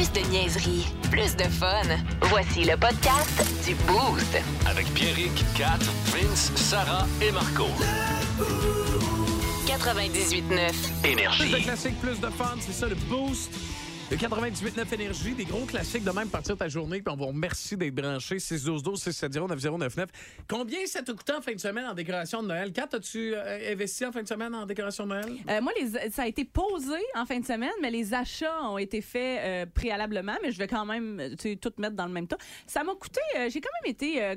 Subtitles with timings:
[0.00, 1.82] Plus de niaiserie, plus de fun.
[2.22, 4.34] Voici le podcast du Boost.
[4.66, 5.76] Avec Pierrick, Kat,
[6.06, 7.66] Vince, Sarah et Marco.
[9.66, 10.72] 98.9.
[11.02, 11.52] Plus Énergie.
[11.52, 13.52] de classiques, plus de fun, c'est ça le boost.
[14.10, 17.76] Le 98.9 Énergie, des gros classiques de même partir ta journée, puis on vous remercie
[17.76, 18.40] d'être branchés.
[18.40, 20.08] 6 12 12 670 9099
[20.48, 22.72] Combien ça t'a coûté en fin de semaine en décoration de Noël?
[22.72, 25.36] Kat, as-tu euh, investi en fin de semaine en décoration de Noël?
[25.48, 25.72] Euh, moi,
[26.10, 29.66] ça a été posé en fin de semaine, mais les achats ont été faits euh,
[29.72, 32.38] préalablement, mais je vais quand même tout mettre dans le même tas.
[32.66, 34.34] Ça m'a coûté, j'ai quand même été euh,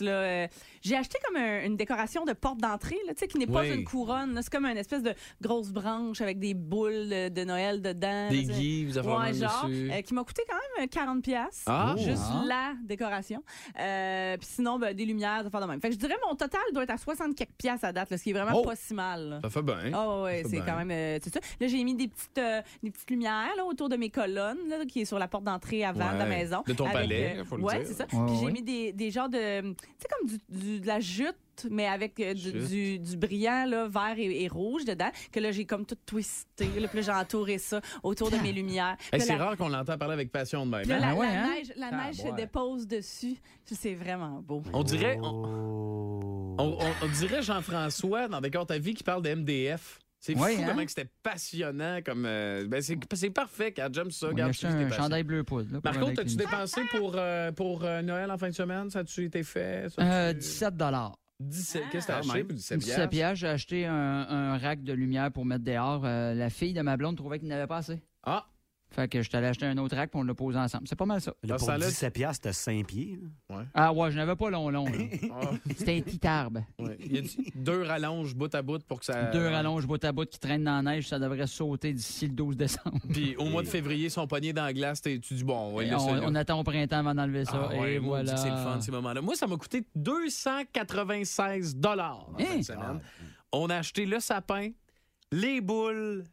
[0.00, 0.10] Là.
[0.10, 0.46] Euh,
[0.82, 3.60] j'ai acheté comme un- une décoration de porte d'entrée, là, tu sais, qui n'est pas
[3.60, 3.70] Oui.
[3.74, 4.34] une couronne.
[4.34, 4.42] là.
[4.42, 8.28] C'est comme une espèce de grosse branche avec des boules de, de Noël dedans.
[8.30, 8.84] Des tu sais.
[8.86, 9.90] vous avez Ouais, genre, dessus.
[9.92, 11.94] euh, qui m'a coûté quand même euh, 40 pièces Ah.
[11.98, 12.44] juste Ah.
[12.46, 13.42] la décoration.
[13.78, 15.80] Euh, Puis sinon, ben, des lumières, des affaires de même.
[15.80, 18.18] Fait que je dirais mon total doit être à 60 quelques pièces à date, là,
[18.18, 18.62] ce qui est vraiment Oh.
[18.62, 19.28] pas si mal.
[19.28, 19.40] là.
[19.42, 19.90] Ça fait bien.
[19.92, 20.72] Ah ouais, Ça fait c'est bien.
[20.72, 21.40] quand même euh, c'est ça.
[21.60, 24.84] Là, j'ai mis des petites euh, des petites lumières là, autour de mes colonnes là,
[24.86, 26.28] qui est sur la porte d'entrée avant de la Ouais.
[26.28, 26.62] maison.
[26.66, 27.86] De ton Avec, palais, euh, faut le ouais, dire.
[27.88, 28.04] c'est ça.
[28.12, 28.52] Ouais, Puis j'ai ouais.
[28.52, 31.34] mis des, des genres de tu sais comme du, du- de la jute
[31.70, 35.50] mais avec euh, du, du, du brillant là, vert et, et rouge dedans que là
[35.50, 38.96] j'ai comme tout twisté là, puis là, j'ai entouré ça autour de mes lumières.
[39.12, 40.88] Hey, c'est rare qu'on l'entend parler avec passion de même.
[40.88, 41.00] là, hein?
[41.00, 41.54] la, Ah ouais, la hein?
[41.56, 43.36] neige, la Ah, neige se dépose dessus.
[43.64, 44.62] C'est vraiment beau.
[44.72, 49.30] On dirait, on, on- on- on dirait Jean-François dans Décor ta vie qui parle de
[49.34, 49.98] MDF.
[50.20, 50.66] C'est Ouais, fou hein?
[50.68, 52.00] comment que c'était passionnant.
[52.04, 54.28] comme euh, ben c'est, c'est parfait quand j'aime ça.
[54.28, 54.52] Regarde, un
[54.84, 54.90] patient.
[54.96, 55.80] chandail bleu poudre.
[56.08, 58.90] avec t'as-tu une- dépensé pour, euh, pour euh, Noël en fin de semaine?
[58.90, 59.88] Ça a-tu été fait?
[59.90, 60.74] Ça Euh, a-tu- 17
[61.40, 61.82] 17.
[61.92, 64.92] Qu'est-ce que t'as Ah, acheté pour 17 17 piastres, j'ai acheté un, un rack de
[64.92, 66.02] lumière pour mettre dehors.
[66.04, 68.02] Euh, la fille de ma blonde trouvait qu'il n'avait pas assez.
[68.24, 68.44] Ah,
[68.90, 70.88] Fait que je t'allais acheter un autre rack pour on l'a posé ensemble.
[70.88, 71.32] C'est pas mal ça.
[71.42, 73.20] Là, Ah, pour ça, là, 17 piastres, t'as 5 pieds.
[73.50, 73.64] là.
[73.74, 74.86] Ah ouais, je n'avais pas long long.
[74.86, 74.92] là.
[75.42, 76.64] ah, C'était un petit arbre.
[76.78, 76.96] ouais.
[77.00, 79.24] Il y a du- deux rallonges bout à bout pour que ça.
[79.30, 82.32] Deux rallonges bout à bout qui traînent dans la neige, ça devrait sauter d'ici le
[82.32, 82.98] 12 décembre.
[83.12, 85.94] Puis au mois de février, son poignet dans la glace, t'es- tu dis bon, Et
[85.94, 86.22] on, là.
[86.24, 87.68] on attend au printemps avant d'enlever ça.
[87.70, 88.36] Ah ouais, et moi, voilà.
[88.38, 89.20] C'est le fun, ces moments-là.
[89.20, 93.00] Moi, ça m'a coûté 296 dollars Hein?
[93.52, 94.70] On a acheté le sapin,
[95.32, 96.24] les boules,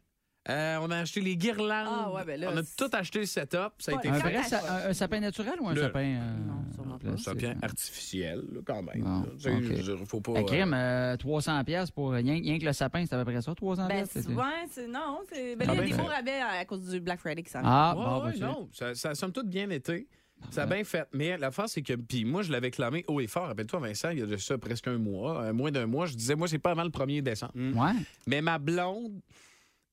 [0.48, 1.88] euh, on a acheté les guirlandes.
[1.90, 3.72] Ah ouais, ben là, on a tout acheté le setup.
[3.78, 6.00] Ça a été Un vrai sa- un, un sapin naturel ou un Le- sapin.
[6.00, 7.06] euh, Non, sûrement pas.
[7.08, 7.40] Un plastique?
[7.40, 9.02] sapin artificiel, là, quand même.
[9.02, 9.26] Bon, là.
[9.36, 9.62] Tu sais, ok.
[9.62, 10.32] je veux dire, faut pas.
[10.34, 13.30] La euh, crime, euh, 300 pièces pour rien, rien que le sapin, c'est à peu
[13.32, 14.10] près ça, 300 Ben, pièces.
[14.24, 16.64] c'est- ouais, c'est non, c'est ben, Ah il y a ben, des beaux rabais à
[16.64, 17.70] cause du Black Friday qui s'en vient.
[17.70, 20.06] Ah, Ouais, bon, ben, non, ça, ça a somme toute bien été.
[20.50, 21.08] Ça a bien fait.
[21.14, 21.94] Mais la face, c'est que.
[21.94, 23.46] Puis moi, je l'avais clamé haut et fort.
[23.46, 26.04] Rappelle-toi, Vincent, il y a de ça presque un mois, euh, moins d'un mois.
[26.04, 27.52] Je disais, moi, c'est pas avant le 1er décembre.
[27.56, 27.92] Ouais.
[28.26, 29.18] Mais ma blonde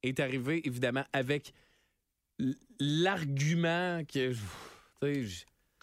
[0.03, 1.53] est arrivée, évidemment, avec
[2.79, 4.33] l'argument que.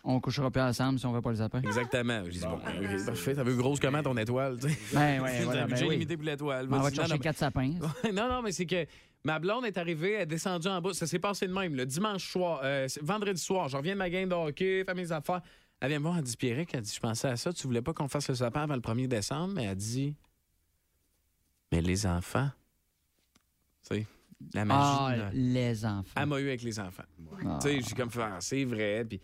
[0.03, 1.61] On couchera plus ensemble si on veut pas le sapin.
[1.61, 2.23] exactement.
[2.25, 3.35] J'ai dit, bon, ok, parfait.
[3.35, 4.59] T'as vu grosse comment ton étoile?
[4.59, 4.79] tu sais?
[4.95, 5.91] Ben, ouais, T'as voilà, un ben oui.
[5.91, 6.67] limité pour l'étoile.
[6.71, 7.75] On va te chercher non, quatre sapins.
[8.15, 8.87] non, non, mais c'est que
[9.25, 10.95] ma blonde est arrivée, elle est descendue en bas.
[10.95, 13.69] Ça s'est passé de même, le dimanche soir, euh, vendredi soir.
[13.69, 15.43] Je reviens de ma game de hockey, fais mes affaires.
[15.83, 17.83] Elle vient me voir, elle dit Pierrick, elle dit Je pensais à ça, tu voulais
[17.83, 20.15] pas qu'on fasse le sapin avant le 1er décembre, mais elle dit
[21.73, 22.49] Mais les enfants,
[24.55, 24.81] la magie.
[24.83, 25.31] Ah, de Noël.
[25.35, 26.21] les enfants.
[26.21, 27.03] Elle m'a eu avec les enfants.
[27.45, 27.59] Ah.
[27.61, 29.05] Tu sais, j'ai comme fait, Ah, c'est vrai.
[29.05, 29.21] Puis,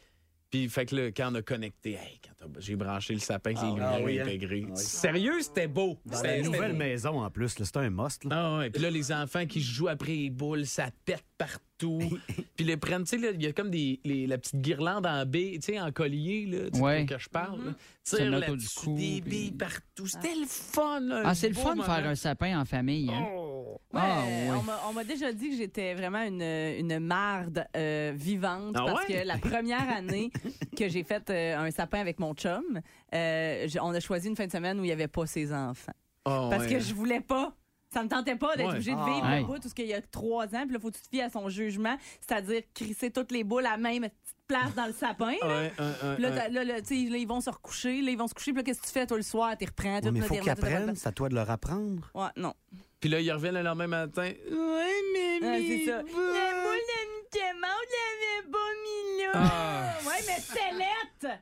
[0.50, 3.63] puis fait que là, quand on a connecté, hey, quand j'ai branché le sapin avec
[3.63, 4.25] les lumières ah oui, hein?
[4.25, 4.65] intégrées.
[4.67, 4.83] Ah oui.
[4.83, 5.99] Sérieux, c'était beau.
[6.05, 6.79] C'était- la c'était nouvelle beau.
[6.79, 8.25] maison, en plus, là, c'est un must.
[8.25, 8.31] Là.
[8.33, 11.99] Ah ouais, puis là, les enfants qui jouent après les boules, ça pète partout.
[12.57, 15.07] puis les prennent, tu sais, là, il y a comme des, les- la petite guirlande
[15.07, 17.05] en baie, tu sais, en collier, là, tu Ouais.
[17.07, 17.75] que je parle.
[18.05, 20.07] Tire autour du là-dessus, cou, des puis- billes partout.
[20.07, 23.11] C'était le fun, là, Ah, c'est le fun de faire un sapin en famille.
[23.13, 23.27] Hein?
[23.35, 23.53] Oh.
[23.93, 24.25] Ouais, Ah,
[24.59, 28.83] on m'a- on m'a déjà dit que j'étais vraiment une, une marde euh, vivante Ah
[28.87, 29.23] parce ouais?
[29.23, 30.31] que la première année
[30.77, 32.81] que j'ai fait euh, un sapin avec mon chum,
[33.15, 35.93] euh, on a choisi une fin de semaine où il n'y avait pas ses enfants.
[36.25, 36.75] Oh, Parce ouais.
[36.75, 37.55] que je voulais pas.
[37.93, 38.73] Ça me tentait pas d'être Ouais.
[38.75, 39.05] obligé de Ah.
[39.07, 40.65] vivre le bout tout ce qu'il y a trois ans.
[40.65, 43.65] Puis là, faut que tu te fies à son jugement, c'est-à-dire crisser toutes les boules
[43.65, 45.33] à la même petite place dans le sapin.
[45.41, 45.47] là.
[45.61, 46.37] Ouais, un, un, Puis là, un.
[46.37, 48.03] t'as- là, là, tu sais, là, ils vont se recoucher.
[48.03, 48.53] Là, ils vont se coucher.
[48.53, 49.57] Puis là, qu'est-ce que tu fais, toi, le soir?
[49.57, 49.95] Tu reprends.
[49.95, 52.11] Ouais, tout, mais faut qu'ils apprennent, c'est à toi de leur apprendre.
[52.15, 52.55] Ouais, non.
[53.01, 54.23] Puis là, ils reviennent le lendemain matin.
[54.51, 55.47] Ouais, mais.
[55.47, 55.97] Ouais, c'est ça.
[55.99, 59.33] La boule de Mickey Mouse, l'avait pas mis là.
[59.34, 59.99] Ah.
[60.07, 61.41] Ouais, mais c'est lettre.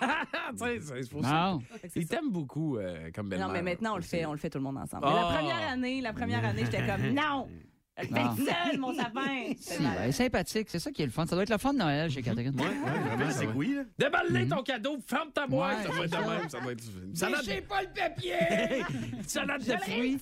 [0.00, 1.58] Ah, tu sais, c'est pour ça.
[1.92, 2.00] Ça.
[2.08, 4.58] t'aiment beaucoup euh, comme belle Non, mais maintenant, on le fait, on le fait tout
[4.58, 5.04] le monde ensemble.
[5.06, 5.10] Ah.
[5.10, 7.48] Mais la première année, la première année, j'étais comme, non,
[7.98, 8.34] je le Ah.
[8.36, 9.20] fais seul, mon sapin.
[9.58, 11.26] Si, ben, elle est sympathique, c'est ça qui est le fun.
[11.26, 12.54] Ça doit être le fun de Noël chez Catherine.
[12.60, 13.82] Ouais, ouais, C'est oui, là?
[13.98, 15.78] Déballe ton cadeau, ferme ta boîte.
[15.78, 16.48] Ouais, ça va être de même.
[16.48, 16.84] Ça va être
[17.14, 17.66] salade.
[17.68, 18.84] pas le papier.
[19.26, 20.18] salade de fruits.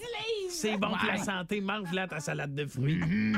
[0.49, 1.61] C'est bon pour la santé.
[1.61, 3.35] Mange-la ta salade de fruits.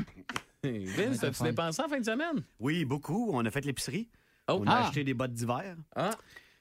[0.85, 2.43] Vince, as-tu dépensé en fin de semaine?
[2.61, 3.31] Oui, beaucoup.
[3.33, 4.09] On a fait l'épicerie.
[4.49, 4.59] Oh.
[4.61, 4.87] On a Ah.
[4.89, 5.77] acheté des bottes d'hiver.
[5.97, 6.11] Ah,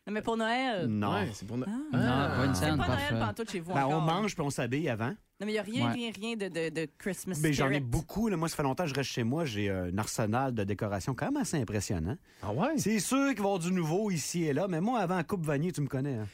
[0.06, 0.88] Non, mais pour Noël.
[0.88, 1.14] Non.
[1.14, 1.72] Ouais, c'est pour no- Ah.
[1.98, 2.76] Non, pas une C'est pas.
[2.76, 5.10] Noël pantoute chez vous Ben, on mange puis on s'habille avant.
[5.40, 5.94] Non, mais il n'y a rien, Ouais.
[5.94, 8.28] rien, rien de, de, de Christmas Ben, J'en ai beaucoup.
[8.30, 8.36] là.
[8.38, 9.46] Moi, ça fait longtemps que je reste chez moi.
[9.46, 12.18] J'ai un arsenal de décoration quand même assez impressionnant.
[12.42, 12.78] Ah ouais?
[12.78, 15.46] C'est sûr qu'il va y avoir du nouveau ici et là, mais moi, avant Coupe
[15.46, 16.16] Vanier, tu me connais.
[16.16, 16.28] Hein.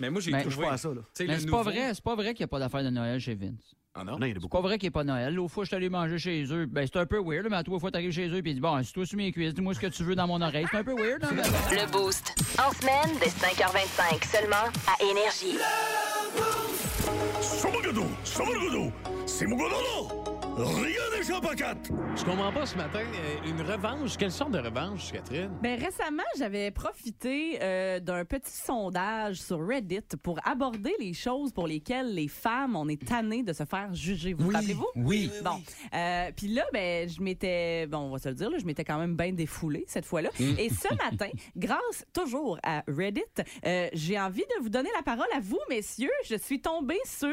[0.00, 0.68] Mais moi, j'ai Mais- Touche trouvé.
[0.68, 0.88] pas à ça.
[0.88, 1.02] Là.
[1.20, 3.20] Mais c'est pas nouveau- vrai, c'est pas vrai qu'il n'y a pas d'affaire de Noël
[3.20, 3.74] chez Vince.
[3.94, 4.18] Ah non?
[4.18, 5.38] non c'est pas vrai qu'il n'est pas Noël.
[5.38, 6.64] Au fois, je suis manger chez eux.
[6.64, 8.82] Ben, c'est un peu weird, mais à toi, fois, t'arrives chez eux et dis Bon,
[8.82, 10.64] si toi sur mes cuisses, dis-moi ce que tu veux dans mon oreille.
[10.70, 11.28] C'est un peu weird, hein?
[11.70, 12.34] Le Boost.
[12.58, 15.58] En semaine, dès 5h25, seulement à Énergie.
[15.58, 17.12] Le Boost!
[17.42, 18.06] C'est mon gâteau!
[18.24, 18.92] C'est mon gâteau!
[19.26, 20.31] C'est mon gâteau!
[20.54, 23.00] Rien n'est pas quatre Je comprends pas ce matin.
[23.00, 24.16] euh, Une revanche.
[24.18, 25.50] Quelle sorte de revanche, Catherine?
[25.62, 31.66] Ben, récemment, j'avais profité euh, d'un petit sondage sur Reddit pour aborder les choses pour
[31.66, 34.34] lesquelles les femmes, on est tannées de se faire juger.
[34.34, 34.86] Vous vous rappelez-vous?
[34.96, 35.30] Oui.
[35.42, 35.60] Bon.
[35.94, 38.84] Euh, Puis là, ben, je m'étais, bon, on va se le dire, là, je m'étais
[38.84, 40.28] quand même bien défoulée cette fois-là.
[40.58, 43.22] Et ce matin, grâce toujours à Reddit,
[43.64, 46.10] euh, j'ai envie de vous donner la parole à vous, messieurs.
[46.28, 47.28] Je suis tombée sur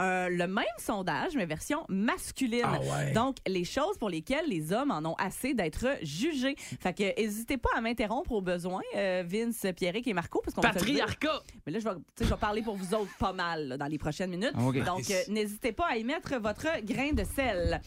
[0.00, 2.47] euh, le même sondage, mais version masculine.
[2.64, 3.12] Ah ouais.
[3.12, 6.54] Donc, les choses pour lesquelles les hommes en ont assez d'être jugés.
[6.56, 10.60] Fait que, n'hésitez pas à m'interrompre au besoin, euh, Vince, Pierrick et Marco, parce qu'on.
[10.60, 11.42] Patriarcat!
[11.66, 13.98] Mais là, je vais, je vais parler pour vous autres pas mal là, dans les
[13.98, 14.52] prochaines minutes.
[14.54, 14.84] Ah.
[14.84, 17.80] Donc, euh, n'hésitez pas à y mettre votre grain de sel.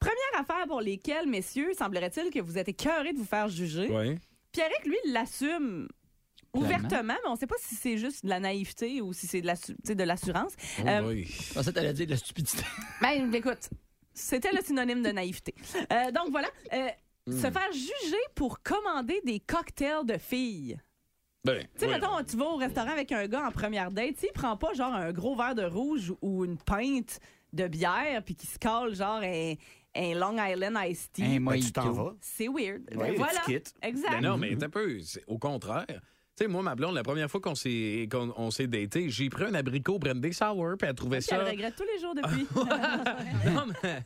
[0.00, 3.88] Première affaire pour lesquelles, messieurs, semblerait-il que vous êtes écœurés de vous faire juger.
[3.90, 4.16] Oui.
[4.52, 5.88] Pierrick, lui, l'assume.
[6.54, 9.40] Ouvertement, mais on ne sait pas si c'est juste de la naïveté ou si c'est
[9.42, 10.52] de l'assurance.
[10.80, 11.22] Oh Euh.
[11.24, 12.62] Je pensais que t'allais dire de la stupidité.
[13.02, 13.70] Ben, écoute,
[14.12, 15.54] c'était le synonyme de naïveté.
[15.92, 16.88] Euh, donc voilà, euh,
[17.26, 17.32] Hmm.
[17.36, 20.78] se faire juger pour commander des cocktails de filles.
[21.44, 21.92] Ben, Tu sais, oui.
[21.92, 24.94] mettons, tu vas au restaurant avec un gars en première date, s'il prend pas genre
[24.94, 27.20] un gros verre de rouge ou une pinte
[27.52, 29.54] de bière, puis qu'il se colle genre un,
[29.96, 32.14] un Long Island Iced Tea, Un Ben, tu t'en vas.
[32.22, 32.82] c'est weird.
[32.96, 33.40] Ouais, Ben, voilà.
[33.82, 34.10] Exact.
[34.12, 34.98] Ben non, mais t'as peu.
[35.00, 36.00] c'est Au contraire.
[36.40, 39.28] Tu sais, moi, ma blonde, la première fois qu'on s'est qu'on on s'est daté, j'ai
[39.28, 41.50] pris un abricot brandy sour, puis elle trouvait Puis elle ça.
[41.50, 42.46] regrette tous les jours depuis.
[43.52, 44.02] non, mais.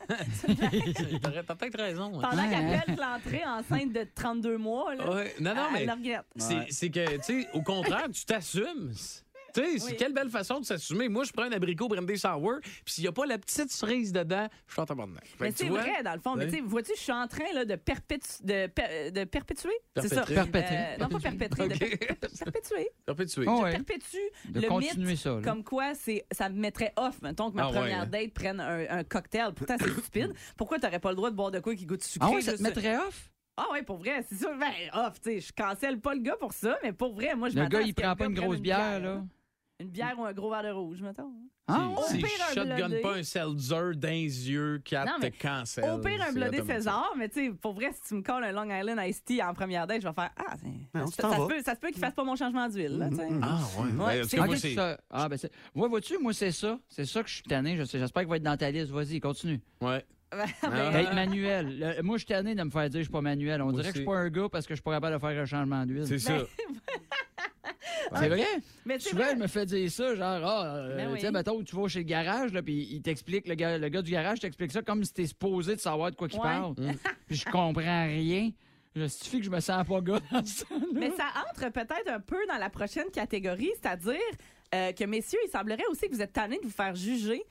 [1.47, 2.11] T'as peut-être raison.
[2.11, 2.81] Pendant Ouais, qu'elle hein.
[2.85, 5.33] pèle l'entrée enceinte de 32 mois, là, Ouais.
[5.39, 5.79] Non, non, elle, mais.
[5.81, 6.25] elle le regrette.
[6.35, 8.91] C'est c'est que, tu sais, au contraire, tu t'assumes.
[9.55, 9.95] Tu sais, c'est Oui.
[9.97, 11.07] quelle belle façon de s'assumer.
[11.09, 14.11] Moi, je prends un abricot brandy sour, puis s'il n'y a pas la petite cerise
[14.11, 15.23] dedans, je suis en tabarnak.
[15.39, 16.35] Mais tu c'est vois, vrai, dans le fond.
[16.35, 19.71] Mais tu sais, vois-tu, je suis en train là, de, perpétu- de, per- de perpétuer?
[19.97, 20.23] C'est ça.
[20.23, 20.75] Perpétrer.
[20.77, 21.97] Euh, non, pas perpétrer, de per-
[22.43, 22.89] perpétuer.
[23.05, 23.45] Perpétuer.
[23.47, 23.71] Oh, Je ouais.
[23.71, 24.17] perpétue
[24.49, 24.69] De le
[25.05, 25.93] mythe ça, comme quoi
[26.31, 28.05] ça me mettrait off, mettons que ma Ah première hein.
[28.07, 29.53] date prenne un, un cocktail.
[29.55, 30.33] Pourtant, c'est stupide.
[30.57, 32.27] Pourquoi t'aurais pas le droit de boire de quoi qui goûte sucré?
[32.29, 33.31] Ah ouais, ça te mettrait off?
[33.57, 34.49] Ah ouais, pour vrai, c'est ça.
[34.59, 37.47] Ben, off, tu sais, je cancelle pas le gars pour ça, mais pour vrai, moi,
[37.47, 39.23] je Le gars, il prend pas une grosse bière, là.
[39.79, 41.33] Une bière ou un gros verre de rouge, mettons.
[41.67, 44.81] Ah, Au Si pire, un je shotgun pas un seltzer les yeux,
[45.19, 45.83] mais te cancel.
[45.83, 46.61] Au pire, un C'est blodé.
[46.63, 49.41] César, mais tu sais, pour vrai, si tu me colles un Long Island Iced Tea
[49.43, 50.53] en première date, je vais faire Ah,
[50.93, 52.35] Non, ça, tu se- t'en ça se peut, ça se peut qu'il fasse pas mon
[52.35, 53.27] changement d'huile, là, sais.
[53.41, 53.83] Ah, ouais.
[53.91, 54.75] Ouais, Ben, c'est- moi, tu- c'est.
[54.75, 55.51] ça- ah, ben c'est.
[55.73, 56.79] Moi, vois-tu, moi, c'est ça.
[56.87, 57.75] C'est ça que je suis tanné.
[57.75, 58.91] Je sais- J'espère qu'il va être dans ta liste.
[58.91, 59.59] Vas-y, continue.
[59.81, 60.05] Ouais.
[60.31, 61.01] Ben, Ah.
[61.01, 61.79] Être manuel.
[61.79, 63.61] Le- moi, je suis tanné de me faire dire que je suis pas manuel.
[63.61, 65.15] On Moi dirait que je suis pas un gars parce que je suis pas capable
[65.15, 66.05] de faire un changement d'huile.
[66.07, 66.33] C'est ça.
[68.19, 68.45] C'est vrai?
[68.85, 69.31] mais Souvent, vrai.
[69.33, 71.19] elle me fait dire ça, genre, ah, euh, Ben oui.
[71.19, 73.89] tu sais, mettons, tu vas chez le garage, là, puis il t'explique, le gars, le
[73.89, 76.45] gars du garage t'explique ça comme si t'es supposé de savoir de quoi qu'il Ouais.
[76.45, 76.75] parle.
[77.27, 78.51] puis je comprends rien.
[78.95, 80.65] Je suffit que je me sens pas gars dans ça.
[80.71, 80.77] là.
[80.93, 84.15] Mais ça entre peut-être un peu dans la prochaine catégorie, c'est-à-dire
[84.73, 87.43] euh, que, messieurs, il semblerait aussi que vous êtes tannés de vous faire juger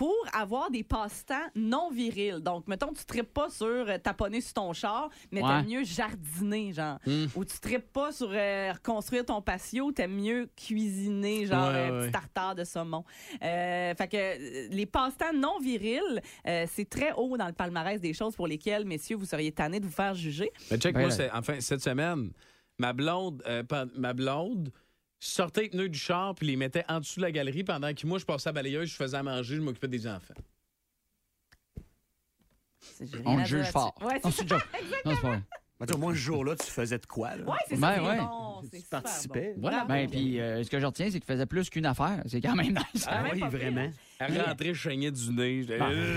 [0.00, 2.40] pour avoir des passe-temps non virils.
[2.40, 5.48] Donc, mettons, tu tripes pas sur euh, taponner sur ton char, mais Ouais.
[5.48, 6.98] t'aimes mieux jardiner, genre.
[7.06, 7.26] Mm.
[7.36, 11.92] Ou tu tripes pas sur euh, reconstruire ton patio, t'aimes mieux cuisiner, genre Ouais, un
[11.92, 12.06] ouais.
[12.06, 13.04] petit tartare de saumon.
[13.42, 18.00] Euh, fait que euh, les passe-temps non virils, euh, c'est très haut dans le palmarès
[18.00, 20.50] des choses pour lesquelles, messieurs, vous seriez tannés de vous faire juger.
[20.70, 22.30] Mais check, Ben moi, enfin, cette semaine,
[22.78, 23.62] ma blonde, euh,
[23.98, 24.72] ma blonde
[25.20, 28.06] sortait les pneus du char puis les mettait en dessous de la galerie pendant que
[28.06, 30.34] moi, je passais à la balayeuse, je faisais à manger, je m'occupais des enfants.
[33.24, 33.94] On te juge fort.
[34.02, 34.58] Ouais, Non, c'est pas
[35.22, 35.42] vrai.
[35.78, 37.36] Ben, tu au moins, ce jour-là, tu faisais de quoi?
[37.36, 37.44] Là?
[37.44, 37.94] Ouais, c'est Ben ça.
[37.96, 38.18] c'est ouais.
[38.18, 39.52] bon, c'est Tu participais.
[39.54, 39.60] bon.
[39.62, 39.76] Voilà.
[39.84, 39.88] Bravo.
[39.88, 42.22] Ben, puis euh, ce que je retiens, c'est qu'il faisait plus qu'une affaire.
[42.26, 43.06] C'est quand même nice.
[43.08, 43.90] Ah, oui, vraiment.
[44.20, 45.66] Elle rentrait, je saignais du nez.
[45.70, 46.14] euh,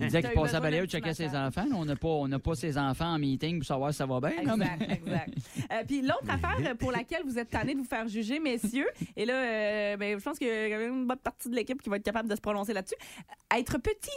[0.00, 1.66] Il disait qu'il passait à balayer, checker ses enfants.
[1.74, 4.20] On n'a pas, on n'a pas ses enfants en meeting pour savoir si ça va
[4.20, 4.30] bien.
[4.30, 5.34] Exact, exact.
[5.72, 9.24] Euh, puis l'autre affaire pour laquelle vous êtes tannés de vous faire juger, messieurs, et
[9.24, 11.80] là, euh, ben, je pense qu'il y a quand même une bonne partie de l'équipe
[11.80, 12.96] qui va être capable de se prononcer là-dessus.
[13.56, 14.10] Être petit.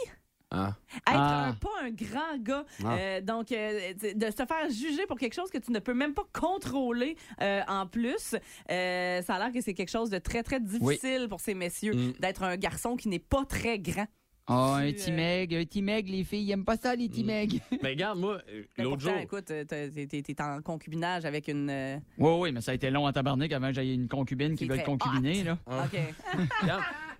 [0.54, 0.74] Ah.
[0.96, 1.46] Être Ah.
[1.48, 2.64] un- pas un grand gars.
[2.84, 2.94] Ah.
[2.98, 6.12] Euh, donc, euh, de se faire juger pour quelque chose que tu ne peux même
[6.14, 8.34] pas contrôler euh, en plus.
[8.70, 11.94] Euh, ça a l'air que c'est quelque chose de très, très difficile pour ces messieurs
[11.94, 12.12] Mm.
[12.20, 14.06] d'être un garçon qui n'est pas très grand.
[14.48, 17.08] Ah, un petit euh, meg, un petit meg, les filles, ils aiment pas ça, les
[17.08, 17.60] petits meg.
[17.82, 18.38] Mais regarde, moi,
[18.76, 19.12] l'autre jour.
[19.16, 21.70] écoute, t'es en concubinage avec une.
[22.18, 24.66] Oui, oui, mais ça a été long à tabarnak avant que j'aie une concubine qui
[24.66, 25.58] veut être concubinée, là.
[25.68, 25.98] OK.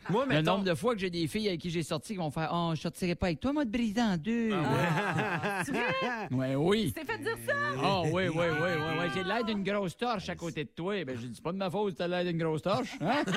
[0.08, 2.30] regarde, Le nombre de fois que j'ai des filles avec qui j'ai sorti qui vont
[2.30, 4.50] faire Oh, je sortirai pas avec toi, moi, te briser en deux.
[4.52, 5.62] Ah,
[6.30, 6.92] Ouais, oui.
[6.94, 7.52] tu t'es fait dire ça?
[7.82, 8.68] Ah, oui, oui, oui, oui,
[9.00, 9.06] oui.
[9.14, 11.04] J'ai l'air d'une grosse torche à côté de toi.
[11.04, 12.96] Ben, je dis pas de ma faute, t'as l'air d'une grosse torche.
[13.00, 13.22] Hein?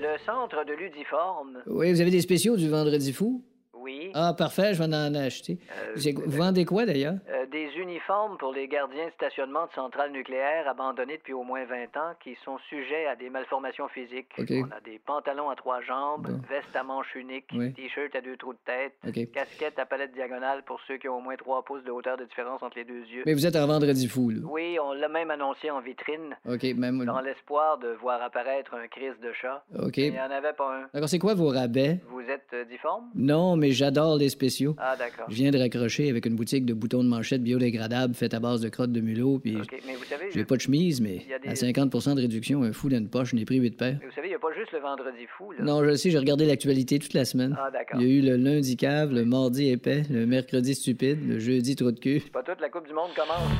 [0.00, 1.58] Le centre de l'Udiforme.
[1.66, 3.44] Oui, vous avez des spéciaux du vendredi fou?
[3.82, 4.10] Oui.
[4.14, 5.58] Ah, parfait, je vais en acheter.
[5.70, 7.14] Euh, C'est- Vous vendez quoi d'ailleurs?
[7.30, 11.64] Euh, des uniformes pour les gardiens de stationnement de centrales nucléaires abandonnés depuis au moins
[11.64, 14.28] 20 ans qui sont sujets à des malformations physiques.
[14.38, 16.40] On a des pantalons à trois jambes, Bon.
[16.48, 17.72] veste à manches uniques, Oui.
[17.74, 19.30] t-shirt à deux trous de tête, OK.
[19.32, 22.24] casquette à palette diagonale pour ceux qui ont au moins 3 pouces de hauteur de
[22.24, 23.22] différence entre les deux yeux.
[23.26, 24.40] Mais vous êtes en vendredi fou, là.
[24.44, 27.04] Oui, on l'a même annoncé en vitrine, OK, même.
[27.04, 29.64] dans l'espoir de voir apparaître un crise de chat.
[29.78, 29.96] OK.
[29.96, 30.88] Mais Il n'y en avait pas un.
[30.94, 31.98] D'accord, c'est quoi vos rabais?
[32.08, 33.10] Vous êtes euh, difforme?
[33.14, 34.74] Non, mais j'adore les spéciaux.
[34.78, 35.26] Ah, d'accord.
[35.28, 38.60] Je viens de raccrocher avec une boutique de boutons de manchette biodégradables faite à base
[38.60, 41.24] de crottes de mulot, puis OK, mais vous savez, j'ai je- pas de chemise, mais
[41.42, 43.98] des- à 50 de réduction, un fou dans une poche, ai pris 8 paires.
[44.00, 45.64] mais vous savez, il n'y a pas juste le vendredi fou, là.
[45.64, 47.56] Non, je le sais, j'ai regardé l'actualité toute la semaine.
[47.58, 48.00] Ah, d'accord.
[48.00, 51.76] Il y a eu le lundi cave, le mardi épais, le mercredi stupide, le jeudi
[51.76, 52.20] trou de cul.
[52.32, 53.50] Pas toute la Coupe du Monde commence.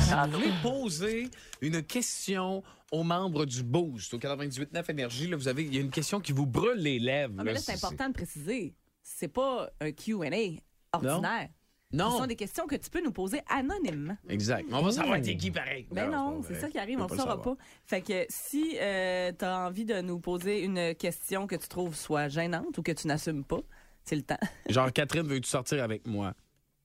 [0.00, 1.28] si vous voulez poser
[1.60, 2.62] une question
[2.92, 6.20] aux membres du Boost au 98.9 Énergie, là, vous avez, il y a une question
[6.20, 7.34] qui vous brûle les lèvres.
[7.38, 8.74] Ah, mais là, c'est important de préciser.
[9.08, 10.58] C'est pas un QA
[10.92, 11.48] ordinaire.
[11.92, 12.10] Ce Non.
[12.18, 14.16] sont des questions que tu peux nous poser anonymement.
[14.28, 14.66] Exact.
[14.68, 15.86] Mais on va savoir t'es qui pareil.
[15.92, 17.56] Ben non, c'est ça qui arrive, on ne le saura pas.
[17.84, 22.28] Fait que si tu as envie de nous poser une question que tu trouves soit
[22.28, 23.60] gênante ou que tu n'assumes pas,
[24.02, 24.38] c'est le temps.
[24.68, 26.34] Genre, Catherine, veux-tu sortir avec moi?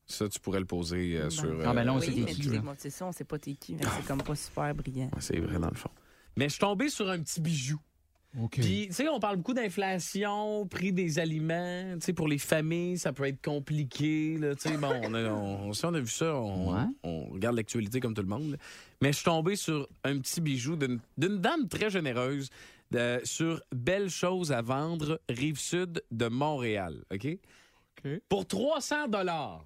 [0.05, 1.67] Ça, tu pourrais le poser euh, sur.
[1.67, 3.53] Ah, ben là, on euh, sait oui, mais qui, c'est ça, on sait pas t'es
[3.53, 3.77] qui.
[3.79, 5.05] C'est comme pas super brillant.
[5.05, 5.89] Ouais, C'est vrai, dans le fond.
[6.37, 7.79] Mais je suis tombé sur un petit bijou.
[8.49, 11.95] Puis, tu sais, on parle beaucoup d'inflation, prix des aliments.
[11.95, 14.37] Tu sais, pour les familles, ça peut être compliqué.
[14.37, 16.83] Là, tu sais, bon, on a, on, si on a vu ça, on, Ouais.
[17.03, 18.51] on regarde l'actualité comme tout le monde.
[18.51, 18.57] là.
[19.01, 22.49] Mais je suis tombé sur un petit bijou d'une dame très généreuse
[22.91, 27.03] de- sur Belles choses à vendre, rive sud de Montréal.
[27.13, 27.37] OK?
[28.29, 29.65] Pour 300 dollars.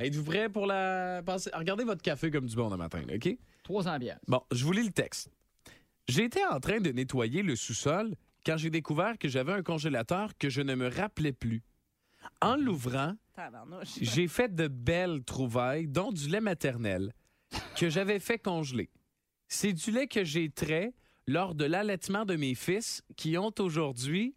[0.00, 1.22] Êtes-vous prêts pour la.
[1.54, 3.36] Regardez votre café comme du bon le matin, OK?
[3.64, 4.18] 300 bières.
[4.28, 5.30] Bon, je vous lis le texte.
[6.08, 8.14] J'étais en train de nettoyer le sous-sol
[8.46, 11.62] quand j'ai découvert que j'avais un congélateur que je ne me rappelais plus.
[12.40, 13.14] En l'ouvrant,
[14.00, 17.12] j'ai fait de belles trouvailles, dont du lait maternel
[17.76, 18.90] que j'avais fait congeler.
[19.48, 20.92] C'est du lait que j'ai trait
[21.26, 24.34] lors de l'allaitement de mes fils qui ont aujourd'hui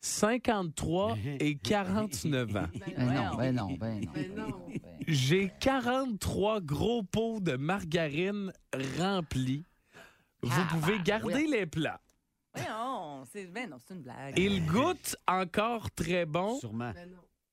[0.00, 2.66] 53 et 49 ans.
[2.96, 4.12] Ben non, ben non, ben non.
[4.12, 4.66] Ben non.
[4.68, 8.52] ben- J'ai 43 gros pots de margarine
[8.98, 9.64] remplis.
[10.44, 12.00] Vous pouvez garder les plats.
[12.54, 14.38] Voyons, c'est ben non, c'est une blague.
[14.38, 16.58] Il goûte encore très bon.
[16.58, 16.92] Sûrement.
[16.92, 17.10] Ben.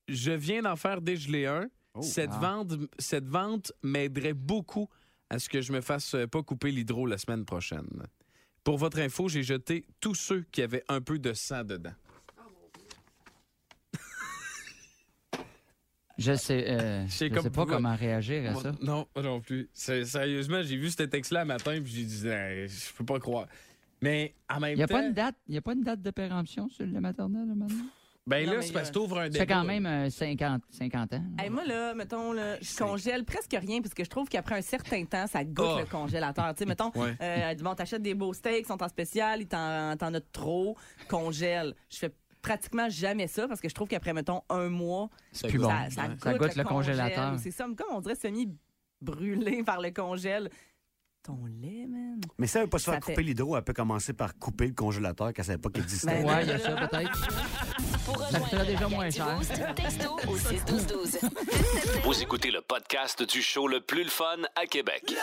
[0.07, 1.69] Je viens d'en faire dégeler un.
[1.93, 2.39] Oh, cette, ah.
[2.39, 4.87] vente, cette vente m'aiderait beaucoup
[5.29, 7.87] à ce que je me fasse euh, pas couper l'hydro la semaine prochaine.
[8.63, 11.93] Pour votre info, j'ai jeté tous ceux qui avaient un peu de sang dedans.
[16.17, 18.71] Je sais, euh, C'est je comme sais pas comment réagir à ça.
[18.81, 19.69] Non, pas non plus.
[19.73, 23.47] Sérieusement, j'ai vu ce texte-là un matin puis j'ai dit, Hey, je peux pas croire.
[24.01, 26.01] Mais en même Il n'y a, temps, pas une date- y a pas une date
[26.01, 27.85] de péremption sur le maternel, maintenant?
[28.27, 29.39] ben Non, là, c'est parce que t'ouvres un Ça débat.
[29.45, 31.23] fait quand même euh, 50, 50 ans.
[31.39, 34.61] Hey, moi, là, mettons, là, je congèle presque rien parce que je trouve qu'après un
[34.61, 36.53] certain temps, ça goûte le congélateur.
[36.53, 37.15] Tu sais, mettons, Ouais.
[37.21, 40.75] euh, bon, t'achètes des beaux steaks, ils sont en spécial, ils t'en t'en as trop,
[41.07, 41.73] congèle.
[41.89, 42.11] Je fais
[42.41, 45.65] pratiquement jamais ça parce que je trouve qu'après, mettons, un mois, C'est plus bon.
[45.67, 45.69] bon.
[45.71, 46.07] ça, ça Ouais.
[46.09, 47.33] goûte, Ça goûte le congélateur.
[47.39, 50.49] C'est ça, comme on dirait semi-brûlé par le congèle.
[51.23, 52.19] Ton lait, man.
[52.39, 54.65] Mais ça veut pas se faire Ça couper fait- l'hydro, elle peut commencer par couper
[54.65, 56.07] le congélateur qu'elle savait pas qu'il existait.
[56.23, 57.27] Ben, Ouais, il y a ça peut-être.
[58.05, 59.37] Pour rejoindre déjà moins cher.
[59.37, 61.19] Boost, texto au 61212.
[62.05, 65.13] Vous écoutez le podcast du show le plus le fun à Québec.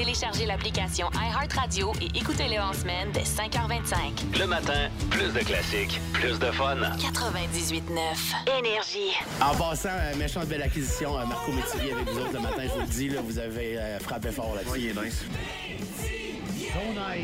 [0.00, 4.38] Téléchargez l'application iHeartRadio et écoutez-le en semaine dès 5h25.
[4.38, 6.76] Le matin, plus de classiques, plus de fun.
[6.76, 9.12] 98.9 Énergie.
[9.42, 12.68] En passant, euh, méchante belle acquisition, euh, Marco Métivier avec vous autres le matin, je
[12.72, 14.80] vous le dis, là, vous avez euh, frappé fort là-dessus.
[14.80, 15.22] il est nice.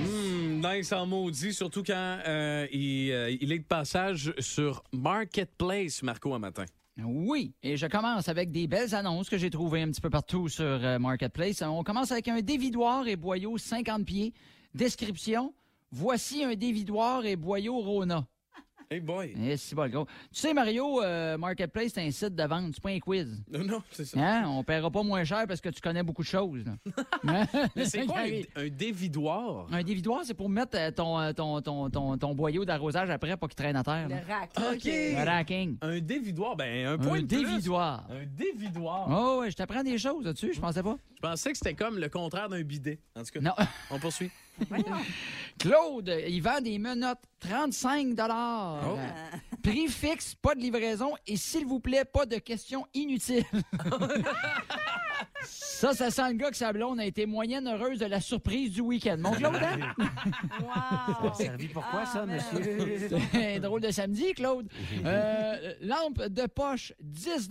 [0.07, 6.03] Hmm, nice en maudit, surtout quand euh, il, euh, il est de passage sur Marketplace,
[6.03, 6.67] Marco, un matin.
[7.05, 10.49] Oui, et je commence avec des belles annonces que j'ai trouvées un petit peu partout
[10.49, 11.61] sur euh, Marketplace.
[11.61, 14.33] On commence avec un dévidoir et boyau 50 pieds.
[14.75, 15.53] Description,
[15.91, 18.27] voici un dévidoir et boyau Rona.
[18.89, 19.35] Hey boy.
[19.37, 20.05] Eh, c'est pas le gros.
[20.33, 23.43] Tu sais, Mario, euh, Marketplace, c'est un site de vente, c'est pas un quiz.
[23.51, 24.19] Non, non, c'est ça.
[24.21, 24.45] Hein?
[24.49, 26.65] On paiera pas moins cher parce que tu connais beaucoup de choses.
[26.65, 26.77] là.
[27.27, 27.47] Hein?
[27.75, 28.19] Mais c'est quoi
[28.57, 29.67] un, un dévidoir?
[29.73, 33.37] Un dévidoir, c'est pour mettre euh, ton, euh, ton, ton, ton, ton boyau d'arrosage après
[33.37, 34.09] pour qu'il traîne à terre.
[34.09, 34.21] là.
[34.21, 34.51] Le rack.
[34.75, 34.85] OK.
[34.85, 35.79] Le racking.
[35.83, 37.45] Un dévidoir, ben un point Un de plus.
[37.45, 38.07] dévidoir.
[38.09, 39.09] Un dévidoir.
[39.11, 40.97] Oh, ouais, je t'apprends des choses là-dessus, je pensais pas.
[41.17, 43.01] Je pensais que c'était comme le contraire d'un bidet.
[43.17, 43.53] En tout cas, Non.
[43.91, 44.31] on poursuit.
[45.59, 48.99] Claude, il vend des menottes 35 Oh.
[49.63, 53.45] Prix fixe, pas de livraison et s'il vous plaît, pas de questions inutiles.
[55.77, 58.73] ça, ça sent le gars que sa blonde a été moyenne heureuse de la surprise
[58.73, 59.17] du week-end.
[59.19, 59.95] Mon Claude, hein?
[60.61, 61.35] Wow.
[61.35, 63.11] Servi pourquoi, ça, monsieur?
[63.35, 64.69] Un drôle de samedi, Claude.
[65.05, 67.49] Euh, lampe de poche, 10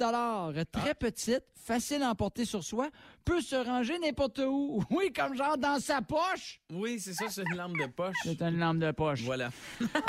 [0.72, 2.90] Très petite, facile à emporter sur soi,
[3.24, 4.84] peut se ranger n'importe où.
[4.90, 6.60] Oui, comme genre dans sa poche.
[6.72, 8.16] Oui, c'est ça, c'est une lampe de poche.
[8.24, 9.22] C'est une lampe de poche.
[9.24, 9.50] Voilà.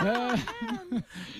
[0.02, 0.34] Euh,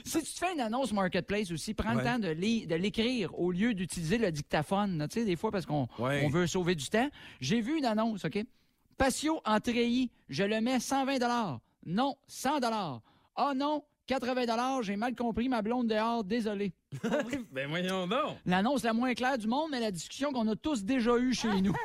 [0.05, 3.37] si tu te fais une annonce Marketplace aussi, prends le temps de l'é- de l'écrire
[3.39, 5.07] au lieu d'utiliser le dictaphone.
[5.11, 6.23] Tu sais, des fois, parce qu'on Ouais.
[6.25, 7.09] on veut sauver du temps.
[7.41, 8.39] J'ai vu une annonce, OK?
[8.97, 12.61] Patio en treillis, je le mets 120 Non, 100
[13.37, 16.73] Ah non, 80 j'ai mal compris ma blonde dehors, désolé.
[17.53, 18.37] ben voyons donc.
[18.47, 21.61] L'annonce la moins claire du monde, mais la discussion qu'on a tous déjà eue chez
[21.61, 21.75] nous.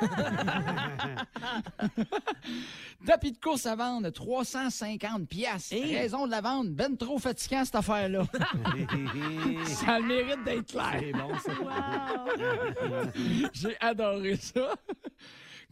[3.06, 5.70] Tapis de course à vendre, 350 pièces.
[5.72, 8.24] Raison de la vente, ben trop fatigant cette affaire-là.
[9.64, 11.00] ça a le mérite d'être clair.
[11.00, 11.52] C'est bon, ça.
[13.52, 14.74] J'ai adoré ça.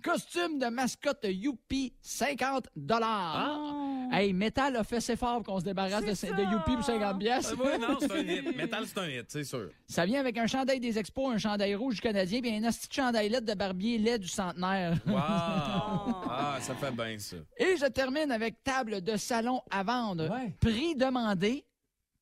[0.03, 4.11] Costume de mascotte Youpi, 50 dollars.
[4.13, 7.53] Hey, Metal a fait ses fort qu'on se débarrasse de, de Youpi pour 50 pièces.
[7.53, 8.57] Ah, ouais, non, c'est un hit.
[8.57, 9.71] Metal, c'est un hit, c'est sûr.
[9.87, 12.89] Ça vient avec un chandail des expos, un chandail rouge du Canadien, puis un asti
[12.89, 14.95] de chandail LED de barbier lait du centenaire.
[15.07, 15.15] Wow!
[15.17, 17.37] ah, ça fait bien ça.
[17.57, 20.29] Et je termine avec table de salon à vendre.
[20.29, 20.55] Ouais.
[20.61, 21.65] Prix demandé.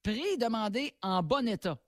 [0.03, 1.79] Prix demandé en bon état.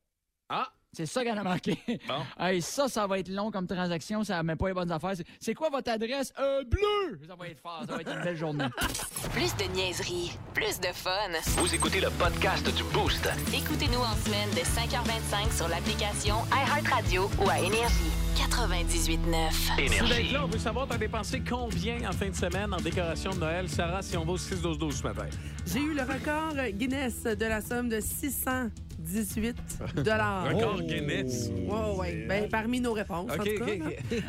[0.48, 0.72] Ah!
[0.92, 1.78] C'est ça qu'elle a manqué.
[2.08, 2.22] Bon.
[2.44, 4.24] hey, ça, ça va être long comme transaction.
[4.24, 5.12] Ça met pas les bonnes affaires.
[5.38, 6.32] C'est quoi votre adresse?
[6.40, 7.20] Euh, bleu!
[7.28, 7.84] Ça va être fort.
[7.88, 8.64] Ça va être une belle journée.
[9.32, 10.32] plus de niaiserie.
[10.52, 11.10] Plus de fun.
[11.58, 13.28] Vous écoutez le podcast du Boost.
[13.54, 18.10] Écoutez-nous en semaine de 5h25 sur l'application iHeartRadio ou à Énergie.
[18.36, 19.78] 98.9.
[19.78, 20.32] Énergie.
[20.32, 23.68] Là, on veut savoir, t'as dépensé combien en fin de semaine en décoration de Noël?
[23.68, 25.26] Sarah, si on va au 6-12-12 ce matin.
[25.66, 28.70] J'ai eu le record Guinness de la somme de 600
[29.00, 29.56] 18
[30.04, 30.46] dollars.
[30.46, 30.56] Oh!
[30.56, 31.50] Record Guinness.
[31.68, 32.26] Oh, ouais.
[32.28, 33.72] ben, parmi nos réponses, en tout cas.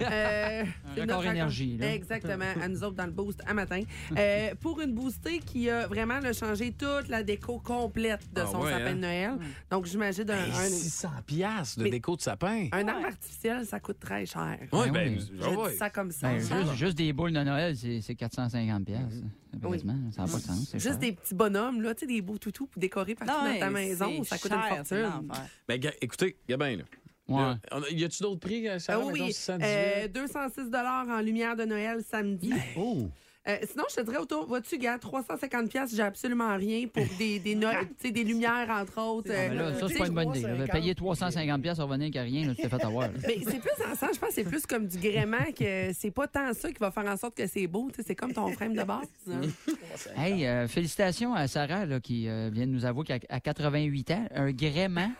[0.01, 0.63] Euh,
[0.95, 1.77] c'est record énergie.
[1.81, 3.81] Exactement, à nous autres dans le boost à matin.
[4.17, 8.45] Euh, pour une boostée qui a vraiment là, changé toute la déco complète de ah
[8.45, 9.35] son sapin de hein?
[9.35, 9.39] Noël.
[9.69, 12.67] Donc, j'imagine un, Hey, 600 piastres de déco de sapin.
[12.71, 14.57] un arbre artificiel, ça coûte très cher.
[14.71, 16.29] Ben ben, oui, Ben ça comme ça.
[16.29, 19.07] Ben, juste, des boules de Noël, c'est 450 piastres.
[19.07, 19.83] Mm-hmm pièces.
[19.83, 19.91] Oui.
[20.15, 20.67] Ça n'a pas de sens.
[20.71, 20.99] c'est Juste cher.
[20.99, 23.69] des petits bonhommes, là, tu sais, des beaux toutous pour décorer partout Non, dans ta
[23.69, 24.23] mais maison.
[24.23, 24.97] Ça coûte cher, une fortune.
[25.01, 25.45] l'enfer.
[25.67, 26.83] Ben, écoutez, Gabin, là.
[27.27, 27.55] Ouais.
[27.71, 29.05] A- y a-tu d'autres prix, euh, Ah Sarah?
[29.05, 29.33] oui, mettons, oui.
[29.33, 29.65] 618?
[29.65, 32.51] Euh, 206 en lumière de Noël samedi.
[32.75, 33.07] Oh!
[33.47, 37.39] Euh, sinon, je te dirais autour, vois-tu, gars, 350 pièces, j'ai absolument rien pour des,
[37.39, 39.31] des, no- tu sais, des lumières, entre autres.
[39.33, 40.41] Ah, mais là, Euh, ça, c'est pas une bonne idée.
[40.43, 40.67] là.
[40.67, 43.07] Payer 350 pièces revenir qu'à rien, là, tu t'es fait avoir.
[43.07, 43.13] là.
[43.27, 46.27] mais c'est plus sens, je pense que c'est plus comme du gréement que c'est pas
[46.27, 47.89] tant ça qui va faire en sorte que c'est beau.
[48.05, 49.07] C'est comme ton frame de base.
[49.31, 49.41] hein.
[50.15, 54.11] Hey, euh, félicitations à Sarah là, qui euh, vient de nous avouer qu'à à 88
[54.11, 55.11] ans, un gréement.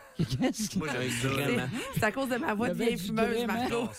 [1.93, 3.45] C'est à cause de ma voix de Le vieille fumeuse.
[3.45, 3.89] Marco.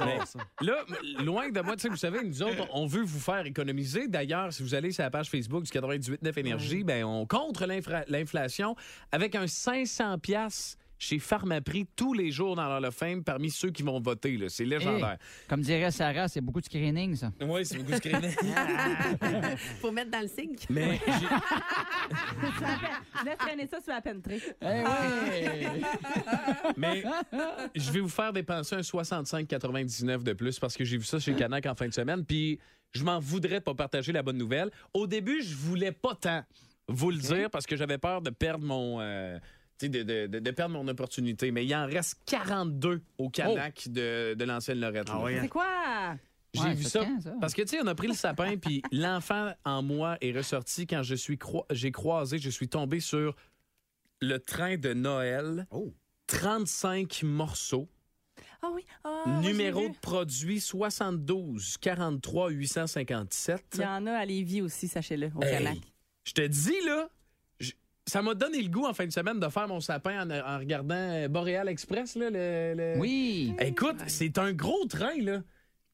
[0.00, 0.18] Mais
[0.60, 0.84] là,
[1.22, 4.08] loin de moi, tu sais, vous savez, nous autres, on veut vous faire économiser.
[4.08, 8.76] D'ailleurs, si vous allez sur la page Facebook du 98.9 Énergie, ben, on contre l'inflation
[9.12, 13.70] avec un 500 pièces chez Pharmaprix tous les jours dans l'Hall of Fame parmi ceux
[13.70, 14.36] qui vont voter.
[14.36, 14.48] là.
[14.48, 15.12] C'est légendaire.
[15.12, 17.32] Hey, comme dirait Sarah, c'est beaucoup de screening, ça.
[17.40, 18.30] Oui, c'est beaucoup de screening.
[19.80, 20.56] Faut mettre dans le signe.
[20.70, 21.12] Mais j'ai-
[23.20, 24.40] Je laisse traîner ça sur la penterie.
[24.60, 25.70] Eh ouais.
[26.76, 27.02] Mais
[27.74, 31.34] je vais vous faire dépenser un 65,99 de plus parce que j'ai vu ça chez
[31.34, 32.24] Canac en fin de semaine.
[32.24, 32.58] Puis
[32.92, 34.70] je m'en voudrais de pas partager la bonne nouvelle.
[34.94, 36.42] Au début, je voulais pas tant
[36.88, 38.98] vous le dire parce que j'avais peur de perdre mon.
[39.00, 39.38] euh,
[39.82, 41.50] de, de- de- de perdre mon opportunité.
[41.52, 45.08] Mais il en reste 42 au Canac de, de l'ancienne Lorette.
[45.08, 45.14] là.
[45.14, 45.38] hein?
[45.42, 46.16] C'est quoi?
[46.54, 47.04] J'ai Ouais, vu ça.
[47.04, 47.34] quand, ça?
[47.40, 50.86] Parce que, tu sais, on a pris le sapin, puis l'enfant en moi est ressorti
[50.86, 53.36] quand je suis croi- j'ai croisé, je suis tombé sur
[54.20, 55.66] le train de Noël.
[55.70, 55.92] Oh.
[56.26, 57.88] 35 morceaux.
[58.62, 58.84] Ah oui.
[59.04, 63.64] Ah, Numéro de produit 72 43 857.
[63.74, 65.78] Il y en a à Lévis aussi, sachez-le, au Hey, Canac.
[66.24, 67.08] Je te dis, là,
[68.08, 70.58] ça m'a donné le goût en fin de semaine de faire mon sapin en, en
[70.58, 72.16] regardant euh, Boreal Express.
[72.16, 73.54] Là, le, le- Oui.
[73.60, 75.42] Écoute, c'est un gros train, là.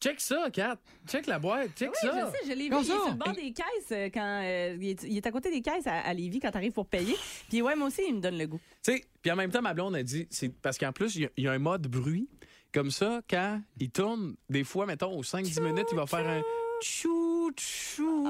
[0.00, 0.76] Check ça, Kat.
[1.08, 1.70] Check la boîte.
[1.78, 2.26] Check Oui, ça.
[2.26, 2.74] je sais, je l'ai vu.
[2.76, 5.30] Il est sur le bord des caisses euh, quand euh, il, est, il est à
[5.30, 7.14] côté des caisses à, à Lévis quand t'arrives pour payer.
[7.48, 8.60] Puis ouais, moi aussi, il me donne le goût.
[8.84, 11.22] Tu sais, puis en même temps, ma blonde a dit, c'est parce qu'en plus, il
[11.22, 12.28] y a- il y, a un mode bruit.
[12.72, 16.42] Comme ça, quand il tourne, des fois, mettons, aux 5-10 minutes, il va faire un
[16.82, 17.23] chou,
[17.56, 18.24] chou.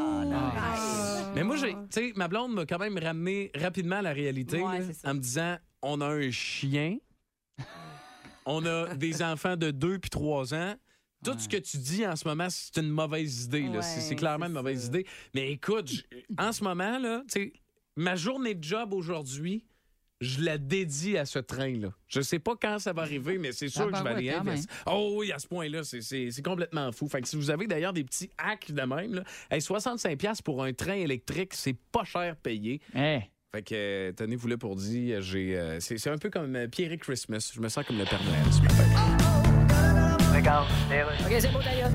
[1.35, 4.61] Mais moi, j'ai, tu sais, ma blonde m'a quand même ramené rapidement à la réalité
[4.61, 5.11] Ouais, là, c'est ça.
[5.11, 6.99] en me disant, on a un chien,
[8.47, 10.75] on a des enfants de 2 puis 3 ans.
[11.25, 13.63] Tout ce que tu dis en ce moment, c'est une mauvaise idée.
[13.63, 13.71] là.
[13.77, 15.07] Ouais, c'est, c'est clairement c'est une mauvaise idée.
[15.35, 16.05] Mais écoute, j-
[16.39, 17.53] en ce moment, là, tu sais,
[17.97, 19.65] ma journée de job aujourd'hui,
[20.25, 21.89] je la dédie à ce train-là.
[22.09, 24.17] Je sais pas quand ça va arriver, mais c'est sûr Ah, que je vais ben
[24.17, 24.71] aller ouais, investir.
[24.87, 27.09] Oh oui, à ce point-là, c'est- c'est c'est complètement fou.
[27.09, 30.65] Fait que si vous avez d'ailleurs des petits hacks de même, là, hey, 65$ pour
[30.65, 32.81] un train électrique, c'est pas cher payé.
[32.95, 33.21] Hein?
[33.55, 36.67] Fait que, euh, tenez-vous là pour dire, j'ai, euh, c'est c'est un peu comme euh,
[36.67, 37.53] Pierre Christmas.
[37.55, 40.35] Je me sens comme le Père Noël ce matin.
[40.35, 40.67] Regarde.
[41.25, 41.91] OK, c'est bon, d'ailleurs.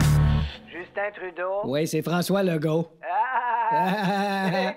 [0.71, 1.61] Justin Trudeau.
[1.65, 2.87] Oui, c'est François Legault.
[3.03, 4.73] Ah!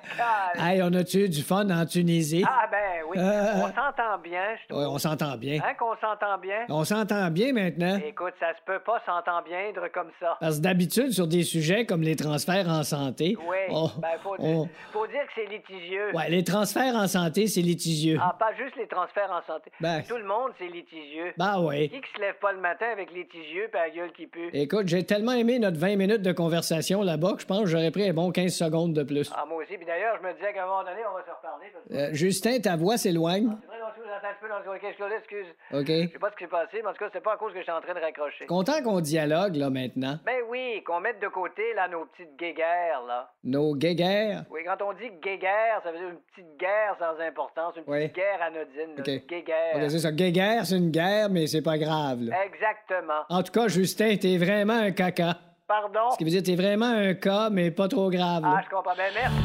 [0.57, 2.45] hey, on a-tu du fun en Tunisie?
[2.47, 2.79] Ah, ben
[3.12, 3.18] oui.
[3.22, 4.87] Euh, On s'entend bien, je trouve.
[4.87, 5.59] on s'entend bien.
[5.64, 6.66] Hein, qu'on s'entend bien?
[6.68, 7.98] On s'entend bien maintenant.
[8.07, 10.37] Écoute, ça se peut pas s'entendre bien comme ça.
[10.40, 14.35] Parce que d'habitude, sur des sujets comme les transferts en santé, Oui, on- ben faut,
[14.38, 16.14] on- dire, faut dire que c'est litigieux.
[16.14, 18.18] ouais, les transferts en santé, c'est litigieux.
[18.20, 19.70] Ah, pas juste les transferts en santé.
[19.81, 20.03] Ben.
[20.09, 21.33] Tout le monde, c'est litigieux.
[21.37, 21.88] Ben oui.
[21.90, 24.51] Qui qui se lève pas le matin avec litigieux pis la gueule qui pue?
[24.53, 27.90] Écoute, j'ai tellement aimé notre 20 minutes de conversation là-bas que je pense que j'aurais
[27.90, 29.31] pris un bon 15 secondes de plus.
[29.35, 29.77] Ah, moi aussi.
[29.77, 31.66] Puis d'ailleurs, je me disais qu'à un moment donné, on va se reparler.
[31.72, 31.98] Parce.
[32.01, 33.49] Euh, Justin, ta voix s'éloigne.
[33.61, 35.47] C'est vrai, on se attend un petit peu dans le Qu'est-ce que là, excuse.
[35.73, 35.87] OK.
[35.87, 37.53] Je sais pas ce qui s'est passé, mais en tout cas, c'est pas à cause
[37.53, 38.47] que j'étais en train de raccrocher.
[38.47, 40.19] Content qu'on dialogue, là, maintenant.
[40.25, 43.31] Ben oui, qu'on mette de côté, là, nos petites guéguerres, là.
[43.45, 44.45] Nos guéguerres?
[44.51, 48.01] Oui, quand on dit guéguerre, ça veut dire une petite guerre sans importance, une Oui.
[48.09, 49.09] petite guerre anodine, là, OK.
[49.09, 49.77] une guéguerre.
[49.77, 50.12] OK, c'est ça.
[50.12, 52.37] Guéguerre, c'est une guerre, mais c'est pas grave, là.
[52.45, 53.23] Exactement.
[53.29, 55.37] En tout cas, Justin, t'es vraiment un caca.
[55.69, 56.11] Pardon?
[56.12, 58.43] Ce qui veut dire t'es vraiment un cas, mais pas trop grave.
[58.43, 58.57] là.
[58.59, 58.95] Ah, je comprends.
[58.97, 59.37] Ben merci.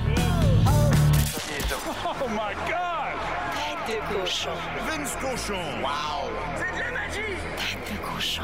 [2.20, 2.97] Oh my God!
[3.88, 4.50] Tête de cochon.
[4.86, 5.54] Vince Cochon!
[5.82, 6.30] Wow!
[6.58, 7.38] C'est de la magie!
[7.56, 8.44] Tête de cochon.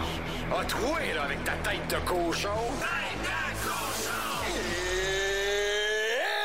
[0.57, 2.47] A troué, là, avec ta tête de cochon!
[2.79, 4.47] Tête de cochon!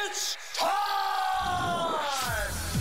[0.05, 0.75] It's time!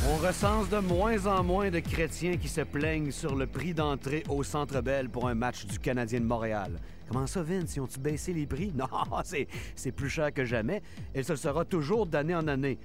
[0.09, 4.23] On recense de moins en moins de chrétiens qui se plaignent sur le prix d'entrée
[4.27, 6.79] au Centre Bell pour un match du Canadien de Montréal.
[7.07, 7.75] Comment ça, Vince?
[7.75, 8.73] Ils ont-tu baissé les prix?
[8.75, 8.87] Non,
[9.23, 10.81] c'est, c'est plus cher que jamais
[11.13, 12.79] et ce sera toujours d'année en année.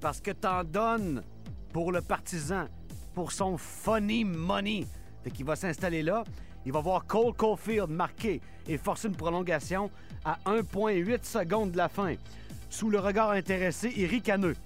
[0.00, 1.22] Parce que t'en donnes
[1.72, 2.66] pour le partisan,
[3.14, 4.86] pour son funny money.
[5.24, 6.24] Fait va s'installer là,
[6.64, 9.90] il va voir Cole Caulfield marquer et forcer une prolongation
[10.24, 12.14] à 1,8 secondes de la fin.
[12.70, 14.56] Sous le regard intéressé et ricaneux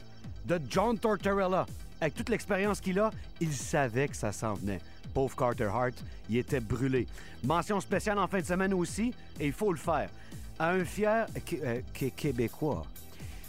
[0.44, 1.66] de John Tortorella.
[2.00, 4.80] Avec toute l'expérience qu'il a, il savait que ça s'en venait.
[5.14, 5.94] Pauvre Carter Hart,
[6.28, 7.06] il était brûlé.
[7.42, 10.10] Mention spéciale en fin de semaine aussi, et il faut le faire.
[10.58, 11.26] À un fier
[11.64, 12.82] euh, Qué- Québécois,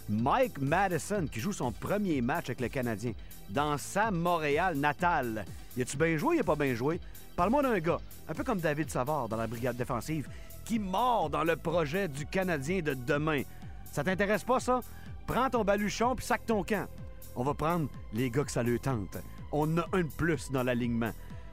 [0.10, 3.14] Mike Madison, qui joue son premier match avec le Canadien
[3.50, 5.46] dans sa Montréal natale.
[5.76, 7.00] Y a-tu bien joué, y a pas bien joué?
[7.36, 10.28] Parle-moi d'un gars, un peu comme David Savard dans la brigade défensive,
[10.66, 13.44] qui mord dans le projet du Canadien de demain.
[13.92, 14.82] Ça t'intéresse pas, ça?
[15.26, 16.88] Prends ton baluchon puis sac ton camp.
[17.36, 19.18] On va prendre les gars que ça le tente.
[19.52, 21.12] On a un de plus dans l'alignement.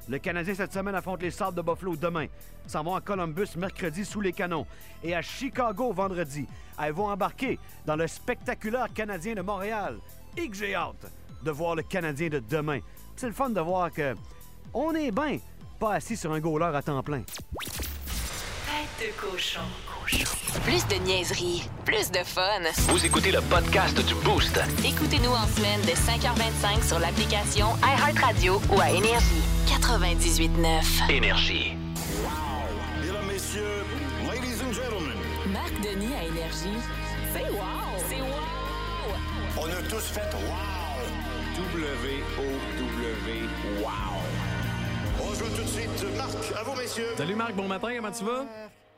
[0.09, 2.27] Le Canadien cette semaine affronte les Sables de Buffalo demain.
[2.67, 4.67] S'en vont à Columbus mercredi sous les canons.
[5.03, 6.47] Et à Chicago vendredi.
[6.81, 9.99] Elles vont embarquer dans le spectaculaire Canadien de Montréal.
[10.37, 11.11] Et que j'ai hâte
[11.43, 12.81] de voir le Canadien de demain.
[13.17, 14.14] C'est le fun de voir que
[14.73, 15.38] on est bien
[15.79, 17.23] pas assis sur un goaler à temps plein.
[17.23, 19.61] Tête de cochon.
[20.64, 22.61] Plus de niaiserie, plus de fun.
[22.88, 24.61] Vous écoutez le podcast du Boost.
[24.85, 29.54] Écoutez-nous en semaine de 5h25 sur l'application iHeartRadio ou à Énergie.
[29.66, 31.11] 98.9.
[31.11, 31.74] Énergie.
[33.00, 33.62] Mesdames, messieurs,
[34.31, 35.16] ladies and gentlemen,
[35.53, 36.79] Marc Denis à Énergie.
[37.33, 37.96] C'est wow!
[38.09, 39.14] C'est wow!
[39.61, 41.00] on a tous fait wow!
[41.72, 43.40] W-O-W,
[43.83, 43.88] wow!
[45.22, 46.16] On joue tout de suite.
[46.16, 47.14] Marc, à vous, messieurs.
[47.16, 48.44] Salut Marc, bon matin, comment tu vas?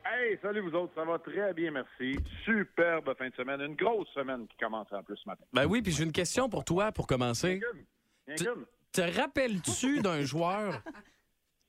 [0.04, 2.18] Hey, salut vous autres, ça va très bien, merci.
[2.44, 5.44] Superbe fin de semaine, une grosse semaine qui commence en plus ce matin.
[5.52, 7.60] Ben oui, puis j'ai une question pour toi pour commencer.
[8.26, 8.66] Bien Te- good.
[8.96, 10.82] Te rappelles-tu d'un joueur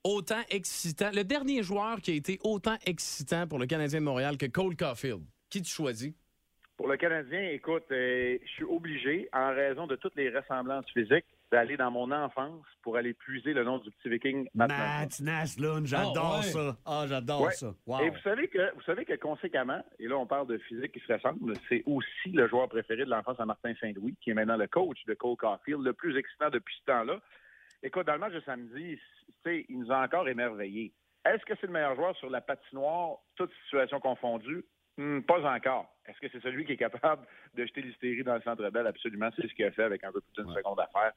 [0.02, 4.38] autant excitant, le dernier joueur qui a été autant excitant pour le Canadien de Montréal
[4.38, 5.26] que Cole Caulfield?
[5.50, 6.14] Qui tu choisis?
[6.78, 11.26] Pour le Canadien, écoute, euh, je suis obligé, en raison de toutes les ressemblances physiques,
[11.50, 15.00] d'aller dans mon enfance pour aller puiser le nom du petit viking Matt Naslund.
[15.00, 16.42] Matt Naslund, j'adore Ah, ouais.
[16.42, 16.76] ça.
[16.84, 17.52] Ah, j'adore Ouais.
[17.52, 17.74] ça.
[17.86, 18.00] Wow.
[18.02, 21.00] Et vous savez que vous savez que conséquemment, et là on parle de physique qui
[21.00, 24.56] se ressemble, c'est aussi le joueur préféré de l'enfance à Martin Saint-Louis, qui est maintenant
[24.56, 27.18] le coach de Cole Caulfield, le plus excitant depuis ce temps-là.
[27.82, 30.92] Écoute, dans le match de samedi, tu sais, il nous a encore émerveillés.
[31.24, 34.64] Est-ce que c'est le meilleur joueur sur la patinoire, toute situation confondue?
[34.96, 35.86] Hmm, pas encore.
[36.06, 38.86] Est-ce que c'est celui qui est capable de jeter l'hystérie dans le centre belle?
[38.88, 39.30] Absolument.
[39.36, 41.12] C'est ce qu'il a fait avec un peu plus d'une seconde à faire.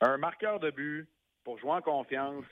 [0.00, 1.08] Un marqueur de but,
[1.44, 2.44] pour jouer en confiance,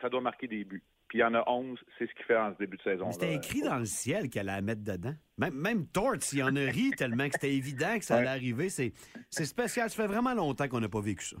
[0.00, 0.82] ça doit marquer des buts.
[1.08, 3.10] Puis il y en a 11, c'est ce qu'il fait en ce début de saison.
[3.10, 5.14] C'était écrit dans le ciel qu'elle allait la mettre dedans.
[5.38, 8.68] Même, même Torts, il en a ri tellement que c'était évident que ça allait arriver.
[8.68, 8.92] C'est
[9.28, 9.90] c'est spécial.
[9.90, 11.36] Ça fait vraiment longtemps qu'on n'a pas vécu ça.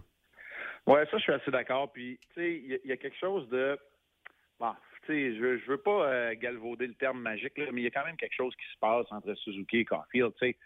[0.86, 1.92] Ouais, ça, je suis assez d'accord.
[1.92, 3.78] Puis, tu sais, il y, a- il y a quelque chose de.
[4.58, 4.72] Bon,
[5.06, 7.86] tu sais, je, je veux pas euh, galvauder le terme magique, là, mais il y
[7.86, 10.32] a quand même quelque chose qui se passe entre Suzuki et Caulfield.
[10.40, 10.56] Tu sais,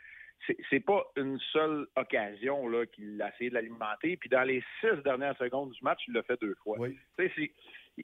[0.46, 4.16] c'est- pas une seule occasion là qu'il a essayé de l'alimenter.
[4.16, 6.76] Puis, dans les six dernières secondes du match, il l'a fait deux fois.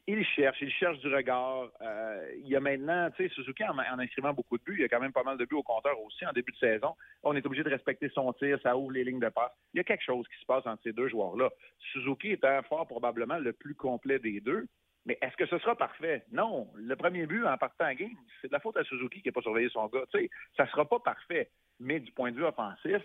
[0.07, 1.69] Il cherche, il cherche du regard.
[1.83, 4.83] Euh, il y a maintenant, tu sais, Suzuki, en, en inscrivant beaucoup de buts, il
[4.83, 6.95] y a quand même pas mal de buts au compteur aussi en début de saison.
[7.25, 9.51] On est obligé de respecter son tir, ça ouvre les lignes de passe.
[9.75, 11.51] Il y a quelque chose qui se passe entre ces deux joueurs-là.
[11.93, 14.67] Suzuki est fort probablement le plus complet des deux.
[15.07, 16.25] Mais est-ce que ce sera parfait?
[16.31, 16.71] Non.
[16.75, 19.33] Le premier but en partant en game, c'est de la faute à Suzuki qui n'a
[19.33, 20.05] pas surveillé son gars.
[20.13, 21.51] Tu sais, ça ne sera pas parfait.
[21.81, 23.03] Mais du point de vue offensif,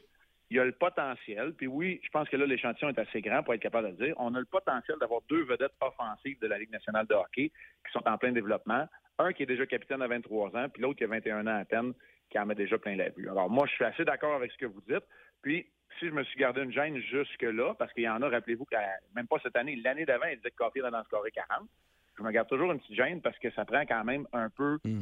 [0.49, 1.53] il y a le potentiel.
[1.53, 4.07] Puis oui, je pense que là, l'échantillon est assez grand pour être capable de le
[4.07, 4.15] dire.
[4.19, 7.91] On a le potentiel d'avoir deux vedettes offensives de la Ligue nationale de hockey qui
[7.91, 8.87] sont en plein développement.
[9.17, 11.65] Un qui est déjà capitaine à 23 ans, puis l'autre qui a 21 ans à
[11.65, 11.93] peine,
[12.29, 13.29] qui en met déjà plein la vue.
[13.29, 15.05] Alors moi, je suis assez d'accord avec ce que vous dites.
[15.41, 15.65] Puis,
[15.99, 18.67] si je me suis gardé une gêne jusque-là, parce qu'il y en a, rappelez-vous,
[19.15, 21.69] même pas cette année, l'année d'avant, il disait que Caulfield allait en scorer 40.
[22.17, 24.79] Je me garde toujours une petite gêne parce que ça prend quand même un peu
[24.85, 24.99] de,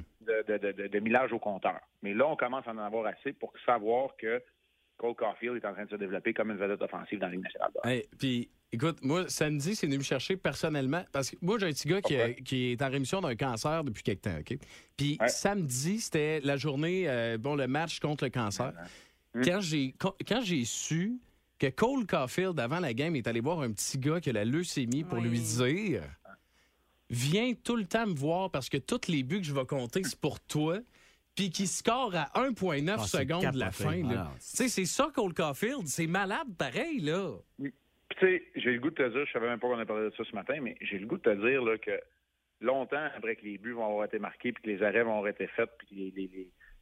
[0.47, 1.79] de, de, de- de millage au compteur.
[2.01, 4.41] Mais là, on commence à en avoir assez pour savoir que
[4.97, 7.43] Cole Caulfield est en train de se développer comme une vedette offensive dans la Ligue
[7.43, 7.71] nationale.
[7.83, 11.03] Hey, puis, écoute, moi, samedi, c'est venu me chercher personnellement.
[11.11, 13.83] Parce que moi, j'ai un petit gars qui, a- qui est en rémission d'un cancer
[13.83, 14.57] depuis quelque temps, OK?
[14.97, 18.71] Puis, samedi, c'était la journée, euh, bon, le match contre le cancer.
[19.43, 21.19] Quand j'ai quand quand j'ai su
[21.59, 24.45] que Cole Caulfield, avant la game, est allé voir un petit gars qui a la
[24.45, 26.03] leucémie pour lui dire
[27.13, 30.01] Viens tout le temps me voir parce que tous les buts que je vais compter,
[30.03, 30.79] c'est pour toi.
[31.35, 34.01] Puis qui score à 1,9 Ah, c'est secondes de la fin.
[34.17, 35.87] Ah, Tu sais, c'est ça, Cole Caulfield.
[35.87, 37.31] C'est malade pareil, là.
[37.59, 37.73] Puis,
[38.09, 40.11] tu sais, j'ai le goût de te dire, je savais même pas qu'on a parlé
[40.11, 41.99] de ça ce matin, mais j'ai le goût de te dire là, que
[42.61, 45.29] longtemps après que les buts vont avoir été marqués, puis que les arrêts vont avoir
[45.29, 46.29] été faits, puis que les, les,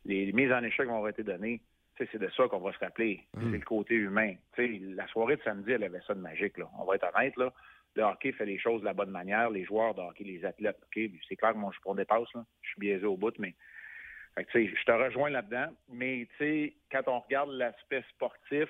[0.05, 1.61] les- les mises en échec vont avoir été données,
[1.95, 3.21] tu sais, c'est de ça qu'on va se rappeler.
[3.51, 4.33] C'est le côté humain.
[4.55, 6.57] Tu sais, la soirée de samedi, elle avait ça de magique.
[6.57, 6.69] Là.
[6.77, 7.53] On va être honnête, là.
[7.95, 9.49] Le hockey fait les choses de la bonne manière.
[9.49, 12.45] Les joueurs de hockey, les athlètes, c'est clair que suis pour dépasse, là.
[12.61, 13.53] Je suis biaisé au bout, mais
[14.37, 16.27] je te rejoins là-dedans, mais
[16.91, 18.69] quand on regarde l'aspect sportif,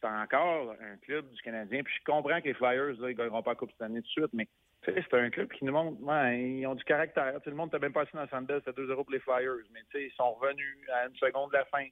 [0.00, 1.82] c'est encore un club du Canadien.
[1.82, 4.06] Puis je comprends que les Flyers, ils ne gagneront pas la Coupe cette année de
[4.06, 4.46] suite, mais
[4.84, 5.98] c'est un club qui nous montre,
[6.32, 7.32] ils ont du caractère.
[7.38, 9.80] Tu sais, le monde t'a même passé dans Sandel, c'était 2-0 pour les Flyers, mais
[9.94, 11.86] ils sont revenus à une seconde de la fin.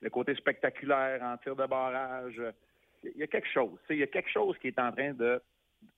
[0.00, 2.40] Le côté spectaculaire en tir de barrage,
[3.02, 3.78] il y a quelque chose.
[3.90, 5.42] Il y a quelque chose qui est en train de,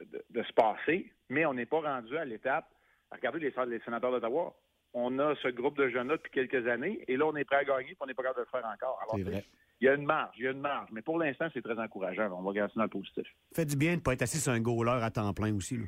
[0.01, 2.67] de, de se passer, mais on n'est pas rendu à l'étape.
[3.11, 4.55] Regardez les, les sénateurs d'Ottawa.
[4.93, 7.65] On a ce groupe de jeunes-là depuis quelques années, et là, on est prêt à
[7.65, 8.99] gagner, puis on n'est pas capable de le faire encore.
[9.03, 9.45] Alors, C'est vrai.
[9.81, 10.89] il y a une marge, il y a une marge.
[10.93, 12.29] Mais pour l'instant, c'est très encourageant.
[12.37, 13.27] On va garder dans le positif.
[13.55, 15.77] Fait du bien de ne pas être assis sur un goaler à temps plein aussi.
[15.77, 15.85] là.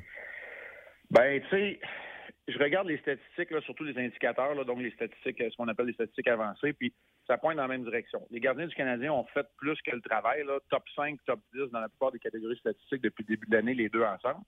[1.11, 1.79] Ben, tu sais,
[2.47, 5.87] je regarde les statistiques, là, surtout les indicateurs, là, donc les statistiques, ce qu'on appelle
[5.87, 6.93] les statistiques avancées, puis
[7.27, 8.25] ça pointe dans la même direction.
[8.31, 11.71] Les gardiens du Canadien ont fait plus que le travail, là, top 5, top 10
[11.71, 14.41] dans la plupart des catégories statistiques depuis le début de l'année, les deux ensemble.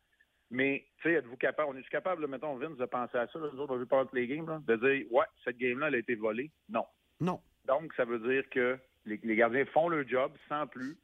[0.52, 3.40] Mais, tu sais, êtes-vous capable, on est capable, là, mettons, Vince, de penser à ça,
[3.40, 5.96] là, nous autres, on veut pas les games, là, de dire, ouais, cette game-là, elle
[5.96, 6.52] a été volée?
[6.70, 6.86] Non.
[7.20, 7.42] Non.
[7.66, 10.98] Donc, ça veut dire que les, les gardiens font leur job sans plus,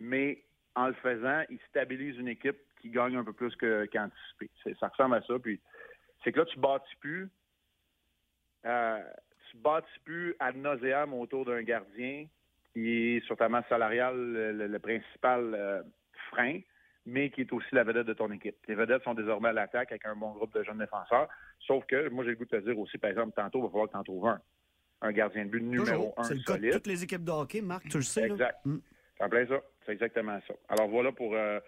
[0.00, 0.42] mais
[0.74, 4.50] en le faisant, ils stabilisent une équipe qui gagne un peu plus qu'anticipé.
[4.78, 5.38] Ça ressemble à ça.
[5.38, 5.60] Puis,
[6.22, 7.28] c'est que là, tu bâtis plus,
[8.64, 9.02] euh,
[9.50, 12.26] tu bâtis plus ad nauseam autour d'un gardien
[12.72, 15.82] qui est sur ta masse salariale le, principal euh,
[16.30, 16.60] frein,
[17.06, 18.56] mais qui est aussi la vedette de ton équipe.
[18.68, 21.28] Les vedettes sont désormais à l'attaque avec un bon groupe de jeunes défenseurs.
[21.60, 23.68] Sauf que, moi, j'ai le goût de te dire aussi, par exemple, tantôt, il va
[23.68, 24.40] falloir que tu en trouves un.
[25.02, 26.72] Un gardien de but numéro un C'est le cas de solide.
[26.72, 28.28] toutes les équipes de hockey, Marc, tu le sais.
[28.28, 28.34] là?
[28.34, 28.58] Exact.
[29.20, 29.60] En plein ça?
[29.84, 30.54] C'est exactement ça.
[30.68, 31.60] Alors voilà pour, euh,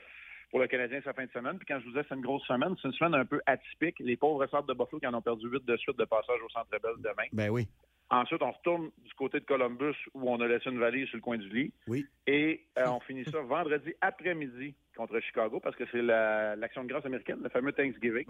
[0.51, 1.57] pour le Canadien sa fin de semaine.
[1.59, 3.97] Puis quand je vous disais c'est une grosse semaine, c'est une semaine un peu atypique.
[4.01, 6.49] Les pauvres sortes de Buffalo qui en ont perdu huit de suite de passage au
[6.51, 7.29] Centre Bell demain.
[7.33, 7.69] Ben oui.
[8.11, 11.21] Ensuite, on retourne du côté de Columbus où on a laissé une valise sur le
[11.23, 11.75] coin du lit.
[11.87, 12.07] Oui.
[12.27, 16.89] Et euh, on finit ça vendredi après-midi contre Chicago parce que c'est la- l'action de
[16.89, 18.25] grâce américaine, le fameux Thanksgiving.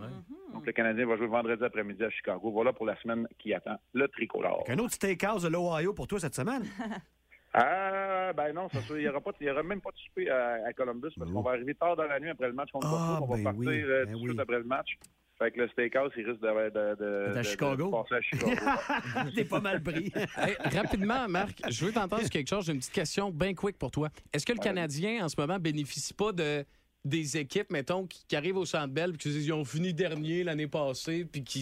[0.53, 2.51] Donc le Canadien va jouer vendredi après-midi à Chicago.
[2.51, 4.65] Voilà pour la semaine qui attend le tricolore.
[4.69, 6.65] Un autre steakhouse de l'Ohio pour toi cette semaine.
[7.55, 11.31] Ah, ben non, ça, il n'y aura, même pas de souper à, à Columbus parce
[11.31, 13.19] qu'on va arriver tard dans la nuit après le match contre Ah.
[13.23, 14.41] On va ben partir oui, euh, ben tout de suite oui.
[14.41, 14.99] après le match.
[15.39, 17.91] Fait que le steakhouse, il risque de, de, de, à de- de Chicago?
[17.91, 19.31] passer à Chicago.
[19.35, 20.13] T'es pas mal pris.
[20.37, 22.67] Hey, rapidement, Marc, je veux t'entendre sur quelque chose.
[22.67, 24.09] J'ai une petite question bien quick pour toi.
[24.33, 26.65] Est-ce que le Canadien, en ce moment, bénéficie pas de
[27.05, 30.43] des équipes, mettons, qui, qui arrivent au Centre Bell puis qui ils ont fini dernier
[30.43, 31.61] l'année passée puis qui,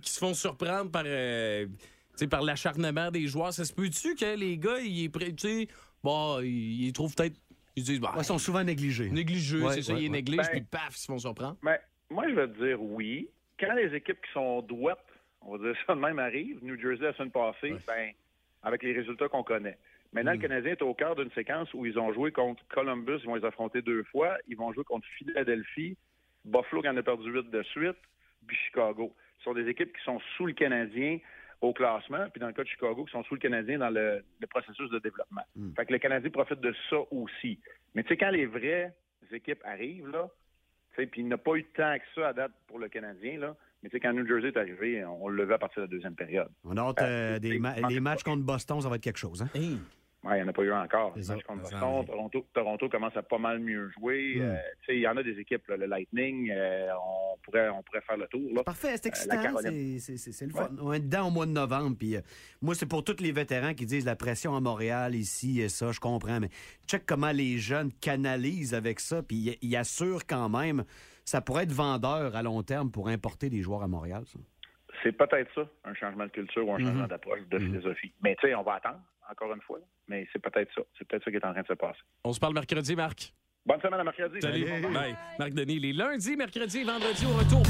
[0.00, 1.66] qui se font surprendre par, euh,
[2.22, 3.52] sais, par l'acharnement des joueurs.
[3.52, 5.68] Ça se peut-tu que les gars, ils, tu sais,
[6.02, 7.36] bon, ils, ils trouvent peut-être...
[7.74, 9.08] Ils disent, bah, ils sont souvent négligés.
[9.08, 10.08] Négligés, Ouais, c'est ça, ouais, ils ouais.
[10.10, 11.56] négligent, Ben- puis paf, ils se font surprendre.
[11.62, 11.78] Ben,
[12.10, 13.28] moi, je vais te dire oui.
[13.58, 14.98] Quand les équipes qui sont douettes,
[15.40, 18.10] on va dire ça de même, arrivent, New Jersey la semaine passée, ben,
[18.62, 19.78] avec les résultats qu'on connaît.
[20.12, 23.26] Maintenant, le Canadien est au cœur d'une séquence où ils ont joué contre Columbus, ils
[23.26, 24.36] vont les affronter deux fois.
[24.46, 25.96] Ils vont jouer contre Philadelphie,
[26.44, 27.96] Buffalo qui en a perdu huit de suite,
[28.46, 29.14] puis Chicago.
[29.38, 31.18] Ce sont des équipes qui sont sous le Canadien
[31.62, 34.22] au classement, puis dans le cas de Chicago, qui sont sous le Canadien dans le,
[34.40, 35.42] le processus de développement.
[35.76, 37.58] Fait que le Canadien profite de ça aussi.
[37.94, 38.92] Mais tu sais, quand les vraies
[39.32, 40.28] équipes arrivent, là,
[40.94, 43.38] tu sais, puis il n'a pas eu tant que ça à date pour le Canadien,
[43.38, 43.56] là.
[43.82, 45.90] Mais tu sais, quand New Jersey est arrivé, on le levait à partir de la
[45.90, 46.48] deuxième période.
[46.64, 49.42] On a hâte, euh, des ma- les matchs contre Boston, ça va être quelque chose.
[49.42, 49.48] Hein?
[50.24, 51.14] Ouais, il n'y en a pas eu encore.
[51.14, 52.06] Contre Boston.
[52.06, 54.36] Toronto, Toronto commence à pas mal mieux jouer.
[54.36, 54.40] Mm.
[54.42, 54.56] Euh,
[54.90, 58.16] il y en a des équipes, là, le Lightning, euh, on, pourrait, on pourrait faire
[58.16, 58.48] le tour.
[58.54, 58.62] Là.
[58.62, 59.58] Parfait, c'est Euh, excitant,
[59.98, 60.68] c'est- le fun.
[60.80, 62.14] On est dedans au mois de novembre, puis
[62.60, 65.90] moi, c'est pour tous les vétérans qui disent la pression à Montréal, ici et ça,
[65.90, 66.50] je comprends, mais
[66.86, 70.84] check comment les jeunes canalisent avec ça, puis ils- assurent quand même,
[71.24, 74.38] ça pourrait être vendeur à long terme pour importer des joueurs à Montréal, ça.
[75.02, 76.84] C'est peut-être ça, un changement de culture ou un Mhm.
[76.86, 78.12] changement d'approche, de philosophie.
[78.22, 79.78] Mais tu sais, on va attendre, encore une fois.
[80.08, 80.82] Mais c'est peut-être ça.
[80.98, 82.00] C'est peut-être ça qui est en train de se passer.
[82.24, 83.32] On se parle mercredi, Marc.
[83.64, 84.40] Bonne semaine à mercredi.
[84.40, 84.64] Salut.
[84.92, 85.16] Bye.
[85.38, 87.62] Marc Denis, les lundis, mercredis et vendredis au retour.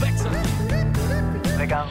[1.61, 1.88] Regarde,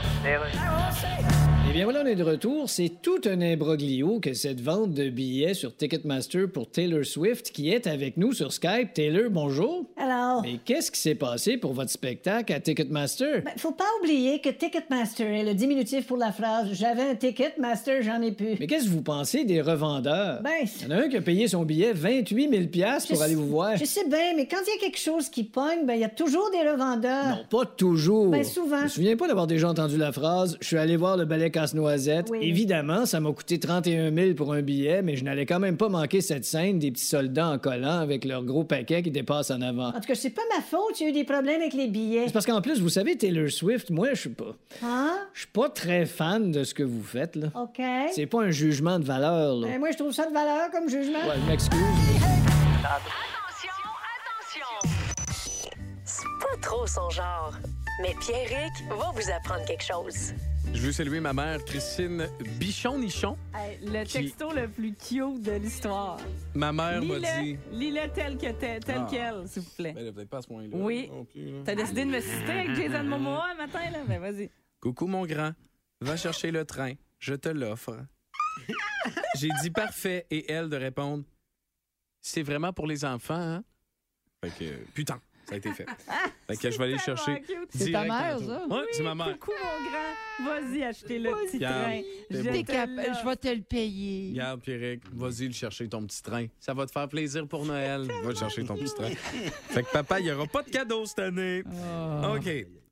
[1.70, 2.70] Eh bien voilà, on est de retour.
[2.70, 7.70] C'est tout un imbroglio que cette vente de billets sur Ticketmaster pour Taylor Swift qui
[7.72, 8.94] est avec nous sur Skype.
[8.94, 9.86] Taylor, bonjour.
[9.96, 13.44] Alors, Mais qu'est-ce qui s'est passé pour votre spectacle à Ticketmaster?
[13.46, 17.54] ben, faut pas oublier que Ticketmaster est le diminutif pour la phrase J'avais un ticket,
[17.58, 18.58] master, j'en ai plus.
[18.60, 20.42] Mais qu'est-ce que vous pensez des revendeurs?
[20.42, 23.20] Ben, Il y en a un qui a payé son billet 28 000 piastres pour
[23.20, 23.78] Je aller vous voir.
[23.78, 26.06] Je sais bien, mais quand il y a quelque chose qui pogne, ben, il y
[26.06, 27.28] a toujours des revendeurs.
[27.28, 28.28] Non, pas toujours.
[28.30, 28.80] Ben, souvent.
[28.80, 31.50] Je me souviens pas d'avoir déjà entendu la phrase Je suis allé voir le ballet
[31.52, 32.28] casse-noisette.
[32.32, 32.40] Oui.
[32.42, 35.90] Évidemment, ça m'a coûté 31 000 pour un billet, mais je n'allais quand même pas
[35.90, 39.62] manquer cette scène des petits soldats en collant avec leur gros paquet qui dépasse en
[39.62, 39.90] avant.
[39.90, 41.88] En tout cas, c'est pas ma faute, il y a eu des problèmes avec les
[41.88, 42.24] billets.
[42.28, 44.56] C'est parce qu'en plus, vous savez, Taylor Swift, moi, je suis pas.
[44.84, 45.20] Hein?
[45.34, 47.48] Je suis pas très fan de ce que vous faites, là.
[47.56, 47.82] OK.
[48.12, 49.68] C'est pas un jugement de valeur, là.
[49.68, 51.20] Ben, moi, je trouve ça de valeur comme jugement.
[51.20, 51.80] Ouais, je m'excuse.
[56.06, 57.54] C'est pas trop son genre.
[58.02, 60.34] Mais Pierrick va vous apprendre quelque chose.
[60.74, 62.28] Je veux saluer ma mère, Christine
[62.60, 63.38] Bichon-Nichon.
[63.54, 66.18] Hey, le Qui- texto le plus cute de l'histoire.
[66.56, 67.58] Ma mère m'a dit.
[67.72, 69.08] lis-le tel que tel, tel Ah.
[69.10, 69.94] quel, s'il vous plaît.
[69.94, 70.70] Ben, peut-être pas à ce point-là.
[70.74, 71.10] Oui.
[71.36, 71.62] là.
[71.66, 74.00] T'as décidé de me citer avec Jason Momoa un matin, là?
[74.08, 74.50] Ben, vas-y.
[74.80, 75.52] Coucou, mon grand.
[76.00, 76.94] Va chercher le train.
[77.20, 77.98] Je te l'offre.
[79.38, 81.24] J'ai dit parfait et elle de répondre
[82.22, 83.64] C'est vraiment pour les enfants, hein?
[84.44, 85.20] Fait que, putain,
[85.52, 85.86] ça a été fait.
[86.48, 87.44] Fait que je vais aller le chercher.
[87.76, 88.66] C'est ta mère, ça?
[88.70, 89.38] Ouais, c'est ma mère.
[89.38, 90.62] Coucou, mon grand.
[90.62, 92.02] Vas-y, acheter le petit train.
[92.30, 94.30] Je vais te le payer.
[94.32, 96.48] Regarde, Pierrick, vas-y le chercher ton petit train.
[96.60, 98.04] Ça va te faire plaisir pour Noël.
[98.24, 99.10] Va le chercher ton petit train.
[99.10, 101.64] Fait que papa, il n'y aura pas de cadeau cette année.
[101.84, 102.34] Ah.
[102.36, 102.48] OK.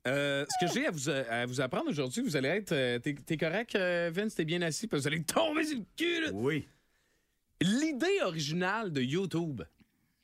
[0.06, 2.72] Euh, ce que j'ai à vous, à vous apprendre aujourd'hui, vous allez être.
[2.72, 4.34] euh, T'es t'es correct, euh, Vince?
[4.34, 4.86] T'es bien assis?
[4.86, 6.30] Parce que vous allez tomber sur le cul, là.
[6.32, 6.66] Oui.
[7.62, 9.62] L'idée originale de YouTube,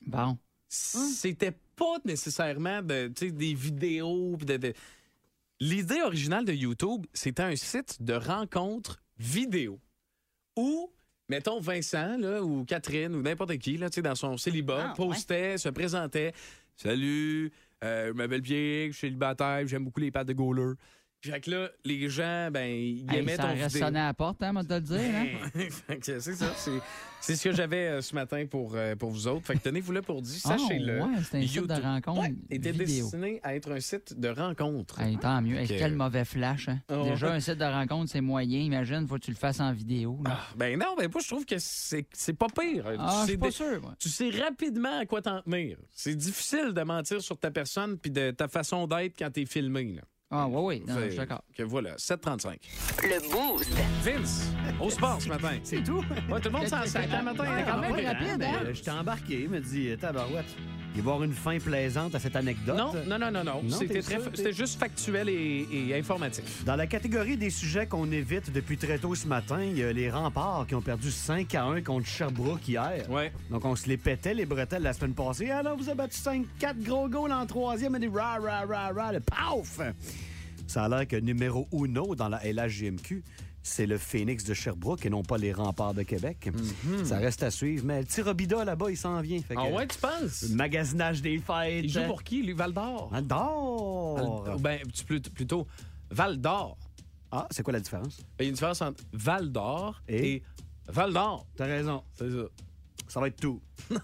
[0.05, 0.37] Bon.
[0.67, 4.35] c'était pas nécessairement de, des vidéos.
[4.37, 4.73] pis de- de-
[5.59, 9.79] L'idée originale de YouTube, c'était un site de rencontres vidéo
[10.55, 10.91] où,
[11.29, 15.69] mettons, Vincent là, ou Catherine ou n'importe qui, là, dans son célibat, Ah, postait, se
[15.69, 16.33] présentait.
[16.75, 17.51] Salut,
[17.83, 20.73] euh, je m'appelle Pierre, je suis célibataire, j'aime beaucoup les pâtes de Gauler.
[21.31, 23.69] Fait que là, les gens, ben, ils Hey, aimaient ça ton vidéo.
[23.69, 24.99] sonné à la porte, hein, moi, te le dire.
[24.99, 25.49] Hein?
[25.87, 26.53] Fait que c'est ça.
[26.55, 26.71] C'est,
[27.19, 29.45] c'est ce que j'avais euh, ce matin pour, euh, pour vous autres.
[29.45, 30.99] Fait que tenez-vous là pour dire, Ah, sachez-le.
[31.01, 33.05] ouais, c'est un site de rencontre Ouais, était vidéo.
[33.05, 34.99] destiné à être un site de rencontre.
[35.01, 35.57] Hey, tant mieux.
[35.57, 35.75] Hey, Ok.
[35.77, 36.69] Quel mauvais flash.
[36.69, 36.79] Hein?
[36.91, 37.03] Oh.
[37.03, 38.59] Déjà, un site de rencontre, c'est moyen.
[38.59, 40.19] Imagine, faut que tu le fasses en vidéo.
[40.23, 40.37] là.
[40.39, 42.85] Ah, ben non, ben moi je trouve que c'est, c'est pas pire.
[42.99, 43.81] Ah, je suis pas sûr.
[43.81, 43.95] moi.
[43.99, 45.77] Tu sais rapidement à quoi t'en tenir.
[45.91, 49.93] C'est difficile de mentir sur ta personne puis de ta façon d'être quand t'es filmé.
[49.95, 50.01] Là.
[50.29, 50.83] Ah, oui, oui.
[50.85, 51.41] Non, je suis d'accord.
[51.55, 52.57] Que voilà, 7,35.
[53.03, 53.71] Le Boost.
[54.03, 55.51] Vince, au sport ce matin.
[55.63, 56.03] C'est tout?
[56.29, 57.43] Ouais, tout le monde s'en sac matin.
[57.43, 57.93] Ouais, quand même.
[58.05, 58.59] rapide, hein?
[58.65, 60.53] Euh, J'étais embarqué, il me dit, tabarouette,
[60.97, 62.75] y avoir une fin plaisante à cette anecdote.
[62.77, 63.61] Non, non, non, non, non.
[63.63, 66.63] Non, C'était, très- juste factuel et, et informatif.
[66.65, 69.91] Dans la catégorie des sujets qu'on évite depuis très tôt ce matin, il y a
[69.93, 73.09] les remparts qui ont perdu 5 à 1 contre Sherbrooke hier.
[73.09, 73.31] Ouais.
[73.49, 75.49] Donc, on se les pétait, les bretelles, la semaine passée.
[75.63, 77.95] Non, vous avez battu 5-4 gros goals en troisième.
[77.95, 79.79] Et des ra, ra, ra, ra, le paf!
[80.65, 83.23] Ça a l'air que numéro uno dans la LHJMQ,
[83.63, 86.49] c'est le Phoenix de Sherbrooke et non pas les remparts de Québec.
[87.03, 89.39] Ça reste à suivre, mais le petit Robida là-bas, il s'en vient.
[89.55, 90.43] Ah ouais, tu penses?
[90.49, 91.83] Le magasinage des fêtes.
[91.83, 92.53] Il joue pour qui, lui?
[92.53, 93.09] Val d'Or?
[93.11, 94.57] Val d'Or!
[94.59, 95.67] Ben, plutôt, plutôt
[96.09, 96.77] Val d'Or.
[97.31, 98.19] Ah, c'est quoi la différence?
[98.39, 100.35] Il y a une différence entre Val d'Or Et?
[100.35, 100.43] et,
[100.87, 101.45] Val d'Or.
[101.57, 102.03] T'as raison.
[102.15, 102.43] C'est ça.
[103.07, 103.61] Ça va être tout.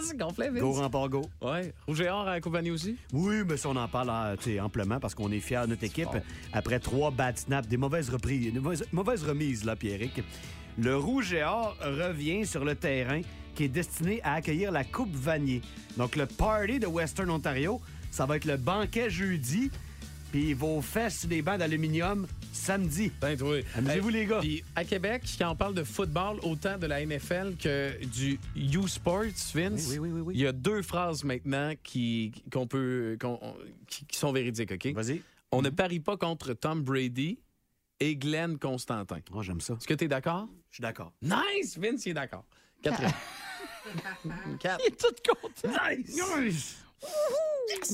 [0.00, 0.60] c'est gonflé, Vince.
[0.60, 1.22] Go rempart go.
[1.40, 1.72] Ouais.
[1.86, 2.96] Rouge et Or à Compagnie aussi?
[3.12, 5.84] Oui, mais ça, on en parle tu sais, amplement parce qu'on est fiers de notre
[5.84, 6.08] équipe.
[6.52, 10.22] Après trois bad snaps, des mauvaises reprises, des mauvaises, mauvaises remises, là, Pierrick.
[10.78, 13.20] Le Rouge et Or revient sur le terrain
[13.54, 15.60] qui est destiné à accueillir la Coupe Vanier.
[15.96, 17.80] Donc, le party de Western Ontario,
[18.10, 19.70] ça va être le banquet jeudi,
[20.32, 23.12] puis vos fesses sur des bancs d'aluminium samedi.
[23.20, 23.64] Ben, oui.
[23.76, 24.40] Amusez-vous, les gars.
[24.40, 29.24] Puis à Québec, quand on parle de football, autant de la NFL que du U-Sports,
[29.54, 30.34] Vince, Oui, oui, oui, oui.
[30.34, 33.38] il y a deux phrases maintenant qui, qu'on peut, qu'on-
[33.86, 34.86] qui, qui sont véridiques, OK?
[34.94, 35.22] Vas-y.
[35.52, 37.38] On ne parie pas contre Tom Brady
[38.00, 39.18] et Glenn Constantin.
[39.32, 39.74] Oh, j'aime ça.
[39.74, 40.48] Est-ce que tu es d'accord?
[40.70, 41.12] Je suis d'accord.
[41.20, 41.76] Nice!
[41.78, 42.44] Vince, il est d'accord.
[42.82, 43.12] Quatrième.
[44.60, 44.82] Quatre.
[44.88, 45.74] Il est tout content.
[45.90, 46.76] Nice!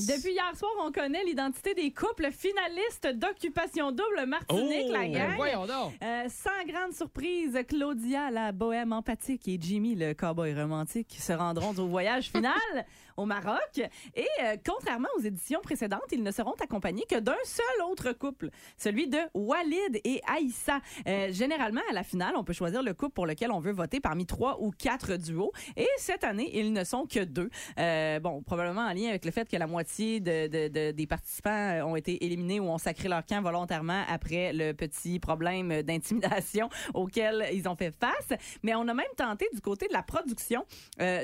[0.07, 4.91] Depuis hier soir, on connaît l'identité des couples finalistes d'Occupation Double Martinique, Oh!
[4.91, 5.13] la gang.
[5.29, 5.93] Ben voyons donc.
[6.03, 11.73] Euh, sans grande surprise, Claudia, la bohème empathique, et Jimmy, le cowboy romantique, se rendront
[11.77, 12.53] au voyage final
[13.19, 13.81] au Maroc.
[14.15, 18.49] Et euh, contrairement aux éditions précédentes, ils ne seront accompagnés que d'un seul autre couple,
[18.77, 20.79] celui de Walid et Aïssa.
[21.07, 23.99] Euh, généralement, à la finale, on peut choisir le couple pour lequel on veut voter
[23.99, 25.51] parmi trois ou quatre duos.
[25.75, 27.49] Et cette année, ils ne sont que deux.
[27.77, 31.07] Euh, bon, probablement en lien avec le fait que la moitié de- de- de- des
[31.07, 36.69] participants ont été éliminés ou ont sacré leur camp volontairement après le petit problème d'intimidation
[36.93, 38.37] auquel ils ont fait face.
[38.63, 40.65] Mais on a même tenté du côté de la production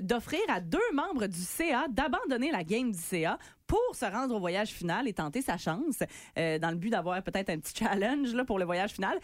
[0.01, 4.39] d'offrir à deux membres du CA d'abandonner la game du CA pour se rendre au
[4.39, 5.99] voyage final et tenter sa chance
[6.38, 9.19] euh, dans le but d'avoir peut-être un petit challenge là, pour le voyage final.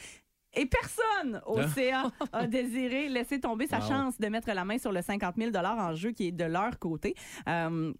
[0.53, 1.67] Et personne au Ah.
[1.73, 3.87] CA a désiré laisser tomber sa Wow.
[3.87, 6.77] chance de mettre la main sur le 50 000 en jeu qui est de leur
[6.79, 7.15] côté.
[7.47, 7.93] Euh,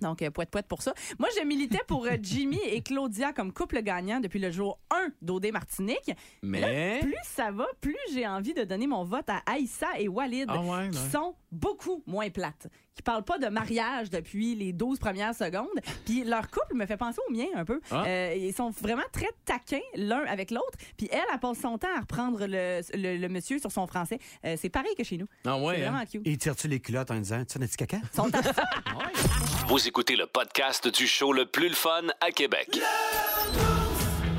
[0.00, 0.94] donc, euh, poète poète pour ça.
[1.20, 5.52] Moi, je militais pour Jimmy et Claudia comme couple gagnant depuis le jour 1 d'OD
[5.52, 6.10] Martinique.
[6.42, 6.60] Mais-
[6.94, 10.46] là, plus ça va, plus j'ai envie de donner mon vote à Aïssa et Walid,
[10.48, 14.98] Ah ouais, qui sont beaucoup moins plates, qui parlent pas de mariage depuis les 12
[14.98, 15.66] premières secondes.
[16.04, 17.80] Puis leur couple me fait penser au mien un peu.
[17.90, 18.04] Ah.
[18.06, 20.76] Euh, ils sont vraiment très taquins l'un avec l'autre.
[20.96, 24.18] Puis elle, elle passe son temps à reprendre le, le- le monsieur sur son français.
[24.44, 25.26] Euh, c'est pareil que chez nous.
[25.46, 25.90] Ah ouais, C'est hein?
[25.92, 26.22] vraiment cute.
[26.26, 27.98] Et tire-tu les culottes en disant, tu sais, petit caca?
[28.14, 28.40] Sont à.
[29.68, 32.78] Vous écoutez le podcast du show le plus le fun à Québec.